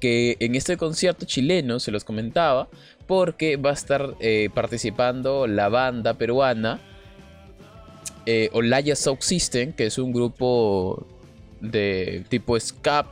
que 0.00 0.36
en 0.40 0.56
este 0.56 0.76
concierto 0.76 1.26
chileno, 1.26 1.78
se 1.78 1.92
los 1.92 2.04
comentaba, 2.04 2.68
porque 3.08 3.56
va 3.56 3.70
a 3.70 3.72
estar 3.72 4.14
eh, 4.20 4.50
participando 4.54 5.48
la 5.48 5.68
banda 5.68 6.14
peruana 6.14 6.78
eh, 8.26 8.50
Olaya 8.52 8.94
System, 8.94 9.72
que 9.72 9.86
es 9.86 9.96
un 9.96 10.12
grupo 10.12 11.06
de 11.62 12.26
tipo 12.28 12.60
ska, 12.60 13.06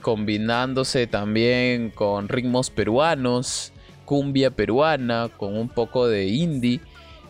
combinándose 0.00 1.06
también 1.06 1.90
con 1.90 2.28
ritmos 2.28 2.70
peruanos, 2.70 3.72
cumbia 4.06 4.50
peruana, 4.50 5.28
con 5.36 5.54
un 5.54 5.68
poco 5.68 6.08
de 6.08 6.24
indie 6.24 6.80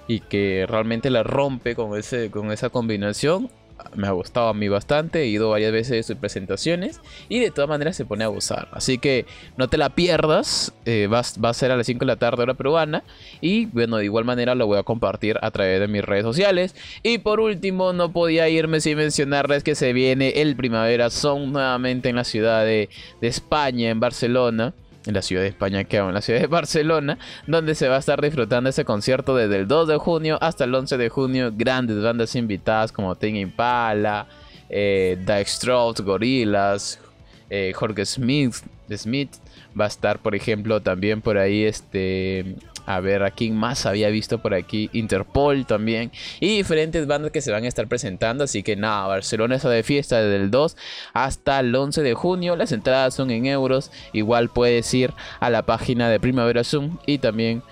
y 0.07 0.21
que 0.21 0.67
realmente 0.69 1.11
la 1.11 1.25
rompe 1.25 1.75
con, 1.75 1.99
ese, 1.99 2.31
con 2.31 2.53
esa 2.53 2.71
combinación 2.71 3.51
me 3.95 4.07
ha 4.07 4.13
gustado 4.13 4.49
a 4.49 4.55
mí 4.55 4.69
bastante, 4.69 5.23
he 5.23 5.27
ido 5.27 5.51
varias 5.51 5.73
veces 5.73 6.05
a 6.05 6.09
sus 6.09 6.17
presentaciones 6.17 7.01
y 7.29 7.41
de 7.41 7.51
todas 7.51 7.69
maneras 7.69 7.97
se 7.97 8.05
pone 8.05 8.25
a 8.25 8.29
gozar. 8.29 8.69
Así 8.73 8.99
que 8.99 9.27
no 9.57 9.69
te 9.69 9.79
la 9.79 9.91
pierdas, 9.91 10.73
eh, 10.85 11.07
va, 11.07 11.21
a 11.21 11.55
ser 11.55 11.71
a 11.71 11.77
las 11.77 11.87
5 11.87 12.01
de 12.01 12.07
la 12.07 12.17
tarde 12.17 12.43
hora 12.43 12.55
peruana 12.55 13.05
y 13.41 13.67
bueno, 13.67 13.97
de 13.97 14.05
igual 14.05 14.25
manera 14.25 14.55
lo 14.55 14.67
voy 14.67 14.79
a 14.79 14.83
compartir 14.83 15.39
a 15.43 15.51
través 15.51 15.81
de 15.81 15.89
mis 15.89 16.05
redes 16.05 16.25
sociales. 16.25 16.75
Y 17.03 17.19
por 17.19 17.41
último, 17.41 17.93
no 17.93 18.13
podía 18.13 18.49
irme 18.49 18.81
sin 18.81 18.97
mencionarles 18.97 19.63
que 19.63 19.75
se 19.75 19.93
viene 19.93 20.41
el 20.41 20.57
Primavera 20.57 21.11
Son 21.11 21.53
nuevamente 21.53 22.09
en 22.09 22.17
la 22.17 22.25
ciudad 22.25 22.65
de, 22.65 22.89
de 23.21 23.29
España, 23.29 23.91
en 23.91 24.01
Barcelona 24.01 24.75
en 25.07 25.15
la 25.15 25.23
ciudad 25.23 25.43
de 25.43 25.49
España 25.49 25.85
que 25.85 25.99
en 25.99 26.15
la 26.15 26.21
ciudad 26.21 26.41
de 26.41 26.47
Barcelona, 26.47 27.19
donde 27.47 27.75
se 27.75 27.89
va 27.89 27.97
a 27.97 27.99
estar 27.99 28.21
disfrutando 28.21 28.71
ese 28.71 28.85
concierto 28.85 29.37
desde 29.37 29.57
el 29.57 29.69
2 29.69 29.89
de 29.89 29.97
junio 29.99 30.39
hasta 30.41 30.65
el 30.65 30.75
11 30.75 30.97
de 30.97 31.09
junio. 31.09 31.53
Grandes 31.55 32.03
bandas 32.03 32.35
invitadas 32.37 32.93
como 32.93 33.15
Ting 33.15 33.37
Impala, 33.37 34.27
eh, 34.69 35.19
Dyke 35.21 36.03
Gorillaz, 36.03 36.99
eh, 37.51 37.73
Jorge 37.75 38.07
Smith, 38.07 38.55
Smith, 38.91 39.31
va 39.79 39.85
a 39.85 39.89
estar 39.89 40.19
por 40.19 40.35
ejemplo 40.35 40.81
también 40.81 41.21
por 41.21 41.39
ahí 41.39 41.65
este 41.65 42.57
a 42.87 43.01
ver 43.01 43.23
a 43.23 43.31
quién 43.31 43.57
más 43.57 43.87
había 43.87 44.09
visto 44.09 44.39
por 44.39 44.55
aquí. 44.55 44.91
Interpol 44.93 45.67
también. 45.67 46.13
Y 46.41 46.57
diferentes 46.57 47.07
bandas 47.07 47.33
que 47.33 47.41
se 47.41 47.51
van 47.51 47.65
a 47.65 47.69
estar 47.69 47.89
presentando. 47.89 48.45
Así 48.45 48.63
que 48.63 48.77
nada, 48.77 49.07
Barcelona 49.07 49.57
está 49.57 49.71
de 49.71 49.83
fiesta 49.83 50.21
desde 50.21 50.43
el 50.43 50.51
2 50.51 50.77
hasta 51.13 51.61
el 51.61 51.75
11 51.75 52.03
de 52.03 52.15
junio. 52.15 52.57
Las 52.57 52.73
entradas 52.73 53.15
son 53.15 53.31
en 53.31 53.47
euros. 53.47 53.91
Igual 54.13 54.49
puedes 54.49 54.93
ir 54.95 55.13
a 55.41 55.51
la 55.51 55.63
página 55.63 56.09
de 56.09 56.21
Primavera 56.21 56.65
Zoom 56.65 56.99
y 57.07 57.19
también 57.19 57.63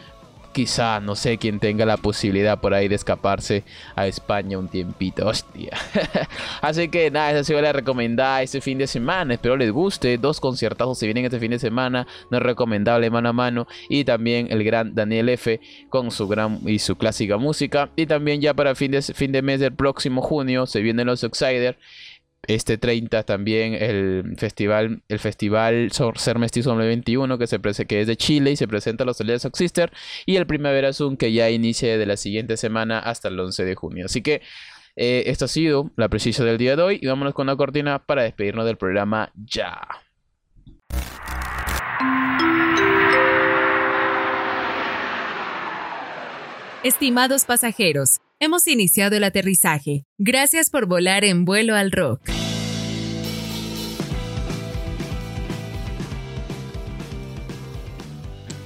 quizá, 0.53 1.01
no 1.01 1.17
sé, 1.17 1.39
quién 1.39 1.59
tenga 1.59 1.85
la 1.85 1.97
posibilidad 1.97 2.61
por 2.61 2.75
ahí 2.75 2.89
de 2.89 2.95
escaparse 2.95 3.65
a 3.97 4.07
España 4.07 4.59
un 4.59 4.69
tiempito. 4.69 5.27
Hostia. 5.27 5.77
Así 6.61 6.89
que 6.89 7.11
nada, 7.11 7.31
esa 7.31 7.41
ha 7.41 7.45
sido 7.45 7.61
la 7.61 7.73
recomendada 7.73 8.43
este 8.43 8.61
fin 8.61 8.79
de 8.79 8.87
semana. 8.87 9.35
Espero 9.35 9.57
les 9.57 9.71
guste. 9.71 10.19
Dos 10.19 10.41
conciertazos 10.41 10.99
se 10.99 11.07
vienen 11.07 11.25
este 11.25 11.41
fin 11.41 11.51
de 11.51 11.59
semana. 11.59 12.07
No 12.31 12.39
es 12.39 12.43
recomendable 12.43 13.11
mano 13.11 13.31
a 13.31 13.33
mano. 13.33 13.67
Y 13.89 14.05
también 14.05 14.49
el 14.51 14.63
gran 14.65 14.95
Daniel 14.95 15.29
F. 15.31 15.61
con 15.89 16.11
su 16.11 16.29
gran 16.29 16.61
y 16.67 16.79
su 16.79 16.97
clásica 16.97 17.37
música. 17.37 17.91
Y 17.97 18.07
también 18.07 18.41
ya 18.41 18.55
para 18.55 18.75
fin 18.75 18.93
de, 18.93 19.03
fin 19.03 19.33
de 19.33 19.43
mes 19.43 19.61
del 19.61 19.75
próximo 19.75 20.23
junio 20.23 20.67
se 20.67 20.81
vienen 20.81 21.07
los 21.07 21.25
Outsider 21.25 21.79
este 22.47 22.77
30 22.77 23.23
también 23.23 23.75
el 23.75 24.35
festival 24.37 25.03
el 25.09 25.19
festival 25.21 25.91
Ser 26.17 26.39
Mestizo 26.39 26.71
2021 26.71 27.39
que 27.39 27.47
se 27.47 27.61
que 27.61 28.01
es 28.01 28.07
de 28.07 28.17
Chile 28.17 28.51
y 28.51 28.57
se 28.57 28.67
presenta 28.67 29.05
a 29.05 29.07
los 29.07 29.17
Soledad 29.17 29.39
Sox 29.39 29.59
Sister 29.59 29.93
y 30.27 30.37
el 30.37 30.47
Primavera 30.47 30.93
Zoom 30.93 31.17
que 31.17 31.33
ya 31.33 31.51
inicia 31.51 31.97
de 31.97 32.07
la 32.07 32.17
siguiente 32.17 32.57
semana 32.57 32.99
hasta 32.99 33.29
el 33.29 33.39
11 33.39 33.65
de 33.65 33.75
junio. 33.75 34.07
Así 34.07 34.23
que 34.23 34.43
eh, 34.97 35.25
esto 35.27 35.45
ha 35.47 35.49
sido 35.49 35.91
la 35.97 36.09
precisión 36.09 36.47
del 36.47 36.59
día 36.59 36.77
de 36.77 36.83
hoy 36.83 36.99
y 37.01 37.07
vámonos 37.07 37.35
con 37.35 37.47
la 37.47 37.57
cortina 37.57 38.05
para 38.05 38.25
despedirnos 38.25 38.67
del 38.67 38.77
programa 38.77 39.33
ya. 39.35 39.81
Estimados 46.85 47.45
pasajeros, 47.45 48.21
hemos 48.43 48.67
iniciado 48.67 49.17
el 49.17 49.23
aterrizaje. 49.23 50.05
Gracias 50.19 50.69
por 50.69 50.87
volar 50.87 51.25
en 51.25 51.45
vuelo 51.45 51.77
al 51.77 51.93
rock. 51.93 52.21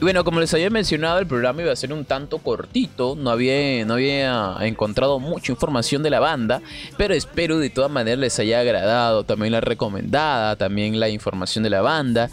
bueno, 0.00 0.22
como 0.22 0.38
les 0.38 0.54
había 0.54 0.70
mencionado, 0.70 1.18
el 1.18 1.26
programa 1.26 1.62
iba 1.62 1.72
a 1.72 1.76
ser 1.76 1.92
un 1.92 2.04
tanto 2.04 2.38
cortito, 2.38 3.16
no 3.16 3.28
había, 3.28 3.84
no 3.84 3.94
había 3.94 4.56
encontrado 4.60 5.18
mucha 5.18 5.50
información 5.50 6.04
de 6.04 6.10
la 6.10 6.20
banda, 6.20 6.62
pero 6.96 7.12
espero 7.12 7.58
de 7.58 7.70
todas 7.70 7.90
maneras 7.90 8.20
les 8.20 8.38
haya 8.38 8.60
agradado 8.60 9.24
también 9.24 9.50
la 9.50 9.60
recomendada, 9.60 10.54
también 10.54 11.00
la 11.00 11.08
información 11.08 11.64
de 11.64 11.70
la 11.70 11.80
banda 11.80 12.30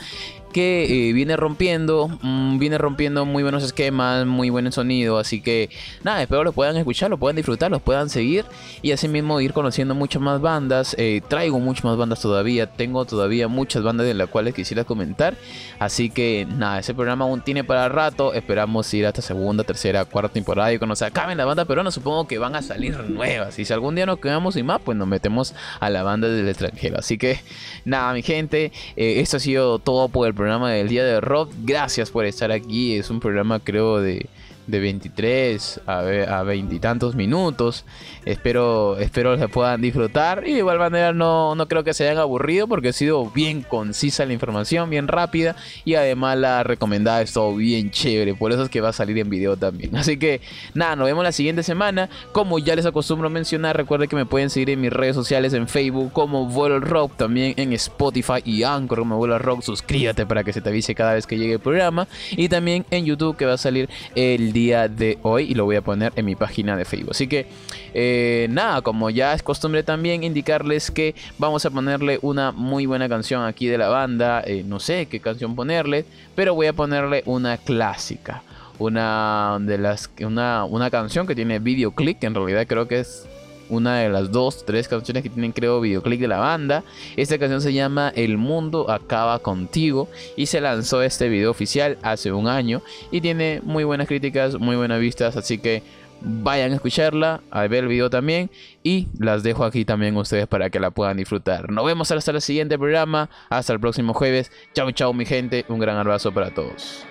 que 0.53 1.09
eh, 1.09 1.13
viene 1.13 1.35
rompiendo, 1.35 2.07
mm, 2.21 2.59
viene 2.59 2.77
rompiendo 2.77 3.25
muy 3.25 3.43
buenos 3.43 3.63
esquemas, 3.63 4.25
muy 4.25 4.49
buen 4.49 4.71
sonido, 4.71 5.17
así 5.17 5.41
que 5.41 5.69
nada, 6.03 6.21
espero 6.21 6.45
lo 6.45 6.53
puedan 6.53 6.77
escuchar, 6.77 7.09
lo 7.09 7.17
puedan 7.17 7.35
disfrutar, 7.35 7.69
los 7.69 7.81
puedan 7.81 8.09
seguir 8.09 8.45
y 8.81 8.91
así 8.93 9.09
mismo 9.09 9.41
ir 9.41 9.51
conociendo 9.51 9.95
muchas 9.95 10.21
más 10.21 10.39
bandas, 10.39 10.95
eh, 10.97 11.21
traigo 11.27 11.59
muchas 11.59 11.83
más 11.83 11.97
bandas 11.97 12.21
todavía, 12.21 12.67
tengo 12.67 13.03
todavía 13.03 13.49
muchas 13.49 13.83
bandas 13.83 14.07
de 14.07 14.13
las 14.13 14.29
cuales 14.29 14.53
quisiera 14.53 14.85
comentar, 14.85 15.35
así 15.79 16.09
que 16.09 16.47
nada, 16.49 16.79
ese 16.79 16.93
programa 16.93 17.25
aún 17.25 17.41
tiene 17.41 17.65
para 17.65 17.89
rato, 17.89 18.33
esperamos 18.33 18.93
ir 18.93 19.05
hasta 19.05 19.21
segunda, 19.21 19.65
tercera, 19.65 20.05
cuarta 20.05 20.31
temporada 20.31 20.71
y 20.71 20.77
cuando 20.77 20.95
se 20.95 21.05
acaben 21.05 21.37
la 21.37 21.45
banda 21.45 21.65
no 21.73 21.91
supongo 21.91 22.27
que 22.27 22.37
van 22.37 22.55
a 22.55 22.61
salir 22.61 22.97
nuevas 23.09 23.57
y 23.59 23.65
si 23.65 23.73
algún 23.73 23.95
día 23.95 24.05
nos 24.05 24.19
quedamos 24.19 24.53
sin 24.53 24.67
más, 24.67 24.79
pues 24.85 24.95
nos 24.97 25.07
metemos 25.07 25.55
a 25.79 25.89
la 25.89 26.03
banda 26.03 26.29
del 26.29 26.47
extranjero, 26.47 26.99
así 26.99 27.17
que 27.17 27.39
nada 27.83 28.13
mi 28.13 28.21
gente, 28.21 28.71
eh, 28.95 29.19
esto 29.19 29.37
ha 29.37 29.39
sido 29.39 29.79
todo 29.79 30.07
por 30.07 30.27
el 30.27 30.33
programa 30.33 30.42
programa 30.43 30.71
del 30.71 30.89
día 30.89 31.05
de 31.05 31.21
Rob. 31.21 31.47
Gracias 31.63 32.11
por 32.11 32.25
estar 32.25 32.51
aquí. 32.51 32.97
Es 32.97 33.09
un 33.09 33.21
programa 33.21 33.61
creo 33.61 34.01
de 34.01 34.27
de 34.67 34.79
23 34.79 35.81
a 35.87 36.43
veintitantos 36.43 37.15
minutos. 37.15 37.85
Espero, 38.25 38.97
espero 38.99 39.37
se 39.37 39.47
puedan 39.47 39.81
disfrutar. 39.81 40.43
Y 40.47 40.53
de 40.53 40.59
igual 40.59 40.79
manera 40.79 41.13
no, 41.13 41.55
no 41.55 41.67
creo 41.67 41.83
que 41.83 41.93
se 41.93 42.07
hayan 42.07 42.19
aburrido 42.19 42.67
porque 42.67 42.89
ha 42.89 42.93
sido 42.93 43.29
bien 43.29 43.61
concisa 43.61 44.25
la 44.25 44.33
información, 44.33 44.89
bien 44.89 45.07
rápida. 45.07 45.55
Y 45.83 45.95
además 45.95 46.37
la 46.37 46.63
recomendada 46.63 47.21
es 47.21 47.33
todo 47.33 47.55
bien 47.55 47.91
chévere. 47.91 48.33
Por 48.35 48.51
eso 48.51 48.63
es 48.63 48.69
que 48.69 48.81
va 48.81 48.89
a 48.89 48.93
salir 48.93 49.17
en 49.17 49.29
video 49.29 49.57
también. 49.57 49.95
Así 49.95 50.17
que 50.17 50.41
nada, 50.73 50.95
nos 50.95 51.05
vemos 51.05 51.23
la 51.23 51.31
siguiente 51.31 51.63
semana. 51.63 52.09
Como 52.31 52.59
ya 52.59 52.75
les 52.75 52.85
acostumbro 52.85 53.29
mencionar, 53.29 53.75
recuerden 53.75 54.07
que 54.07 54.15
me 54.15 54.25
pueden 54.25 54.49
seguir 54.49 54.69
en 54.71 54.81
mis 54.81 54.93
redes 54.93 55.15
sociales 55.15 55.53
en 55.53 55.67
Facebook 55.67 56.11
como 56.13 56.45
Vuelo 56.47 56.79
Rock. 56.79 57.17
También 57.17 57.53
en 57.57 57.73
Spotify 57.73 58.41
y 58.45 58.63
Anchor 58.63 58.99
como 58.99 59.17
Vuelo 59.17 59.37
Rock. 59.39 59.61
Suscríbete 59.63 60.25
para 60.25 60.43
que 60.43 60.53
se 60.53 60.61
te 60.61 60.69
avise 60.69 60.95
cada 60.95 61.13
vez 61.13 61.27
que 61.27 61.37
llegue 61.37 61.53
el 61.53 61.59
programa. 61.59 62.07
Y 62.31 62.47
también 62.47 62.85
en 62.89 63.05
YouTube 63.05 63.35
que 63.35 63.45
va 63.45 63.53
a 63.53 63.57
salir 63.57 63.89
el 64.15 64.52
día 64.53 64.87
de 64.87 65.17
hoy 65.23 65.51
y 65.51 65.55
lo 65.55 65.65
voy 65.65 65.75
a 65.75 65.81
poner 65.81 66.13
en 66.15 66.25
mi 66.25 66.35
página 66.35 66.77
de 66.77 66.85
Facebook. 66.85 67.11
Así 67.11 67.27
que 67.27 67.47
eh, 67.93 68.47
nada, 68.49 68.81
como 68.81 69.09
ya 69.09 69.33
es 69.33 69.43
costumbre 69.43 69.83
también 69.83 70.23
indicarles 70.23 70.91
que 70.91 71.15
vamos 71.37 71.65
a 71.65 71.71
ponerle 71.71 72.19
una 72.21 72.51
muy 72.51 72.85
buena 72.85 73.09
canción 73.09 73.43
aquí 73.43 73.67
de 73.67 73.77
la 73.77 73.89
banda. 73.89 74.41
Eh, 74.45 74.63
no 74.65 74.79
sé 74.79 75.07
qué 75.07 75.19
canción 75.19 75.55
ponerle, 75.55 76.05
pero 76.35 76.55
voy 76.55 76.67
a 76.67 76.73
ponerle 76.73 77.23
una 77.25 77.57
clásica. 77.57 78.43
Una 78.79 79.57
de 79.61 79.77
las 79.77 80.09
una, 80.21 80.65
una 80.65 80.89
canción 80.89 81.27
que 81.27 81.35
tiene 81.35 81.59
videoclip, 81.59 82.23
en 82.23 82.33
realidad 82.33 82.65
creo 82.67 82.87
que 82.87 83.01
es 83.01 83.27
una 83.69 83.99
de 83.99 84.09
las 84.09 84.31
dos, 84.31 84.65
tres 84.65 84.87
canciones 84.87 85.23
que 85.23 85.29
tienen 85.29 85.51
creo 85.51 85.81
videoclip 85.81 86.19
de 86.19 86.27
la 86.27 86.37
banda. 86.37 86.83
Esta 87.15 87.37
canción 87.37 87.61
se 87.61 87.73
llama 87.73 88.11
El 88.15 88.37
mundo 88.37 88.89
acaba 88.89 89.39
contigo 89.39 90.09
y 90.35 90.45
se 90.47 90.61
lanzó 90.61 91.01
este 91.01 91.29
video 91.29 91.51
oficial 91.51 91.97
hace 92.01 92.31
un 92.31 92.47
año 92.47 92.81
y 93.11 93.21
tiene 93.21 93.61
muy 93.63 93.83
buenas 93.83 94.07
críticas, 94.07 94.59
muy 94.59 94.75
buenas 94.75 94.99
vistas, 94.99 95.37
así 95.37 95.57
que 95.57 95.83
vayan 96.23 96.71
a 96.71 96.75
escucharla, 96.75 97.41
a 97.51 97.67
ver 97.67 97.83
el 97.83 97.89
video 97.89 98.09
también 98.09 98.49
y 98.81 99.07
las 99.19 99.43
dejo 99.43 99.65
aquí 99.65 99.85
también 99.85 100.15
ustedes 100.15 100.47
para 100.47 100.69
que 100.69 100.79
la 100.79 100.91
puedan 100.91 101.17
disfrutar. 101.17 101.69
Nos 101.69 101.85
vemos 101.85 102.11
hasta 102.11 102.31
el 102.31 102.41
siguiente 102.41 102.77
programa, 102.77 103.29
hasta 103.49 103.73
el 103.73 103.79
próximo 103.79 104.13
jueves. 104.13 104.51
Chao, 104.73 104.91
chao 104.91 105.13
mi 105.13 105.25
gente, 105.25 105.65
un 105.67 105.79
gran 105.79 105.97
abrazo 105.97 106.31
para 106.31 106.53
todos. 106.53 107.05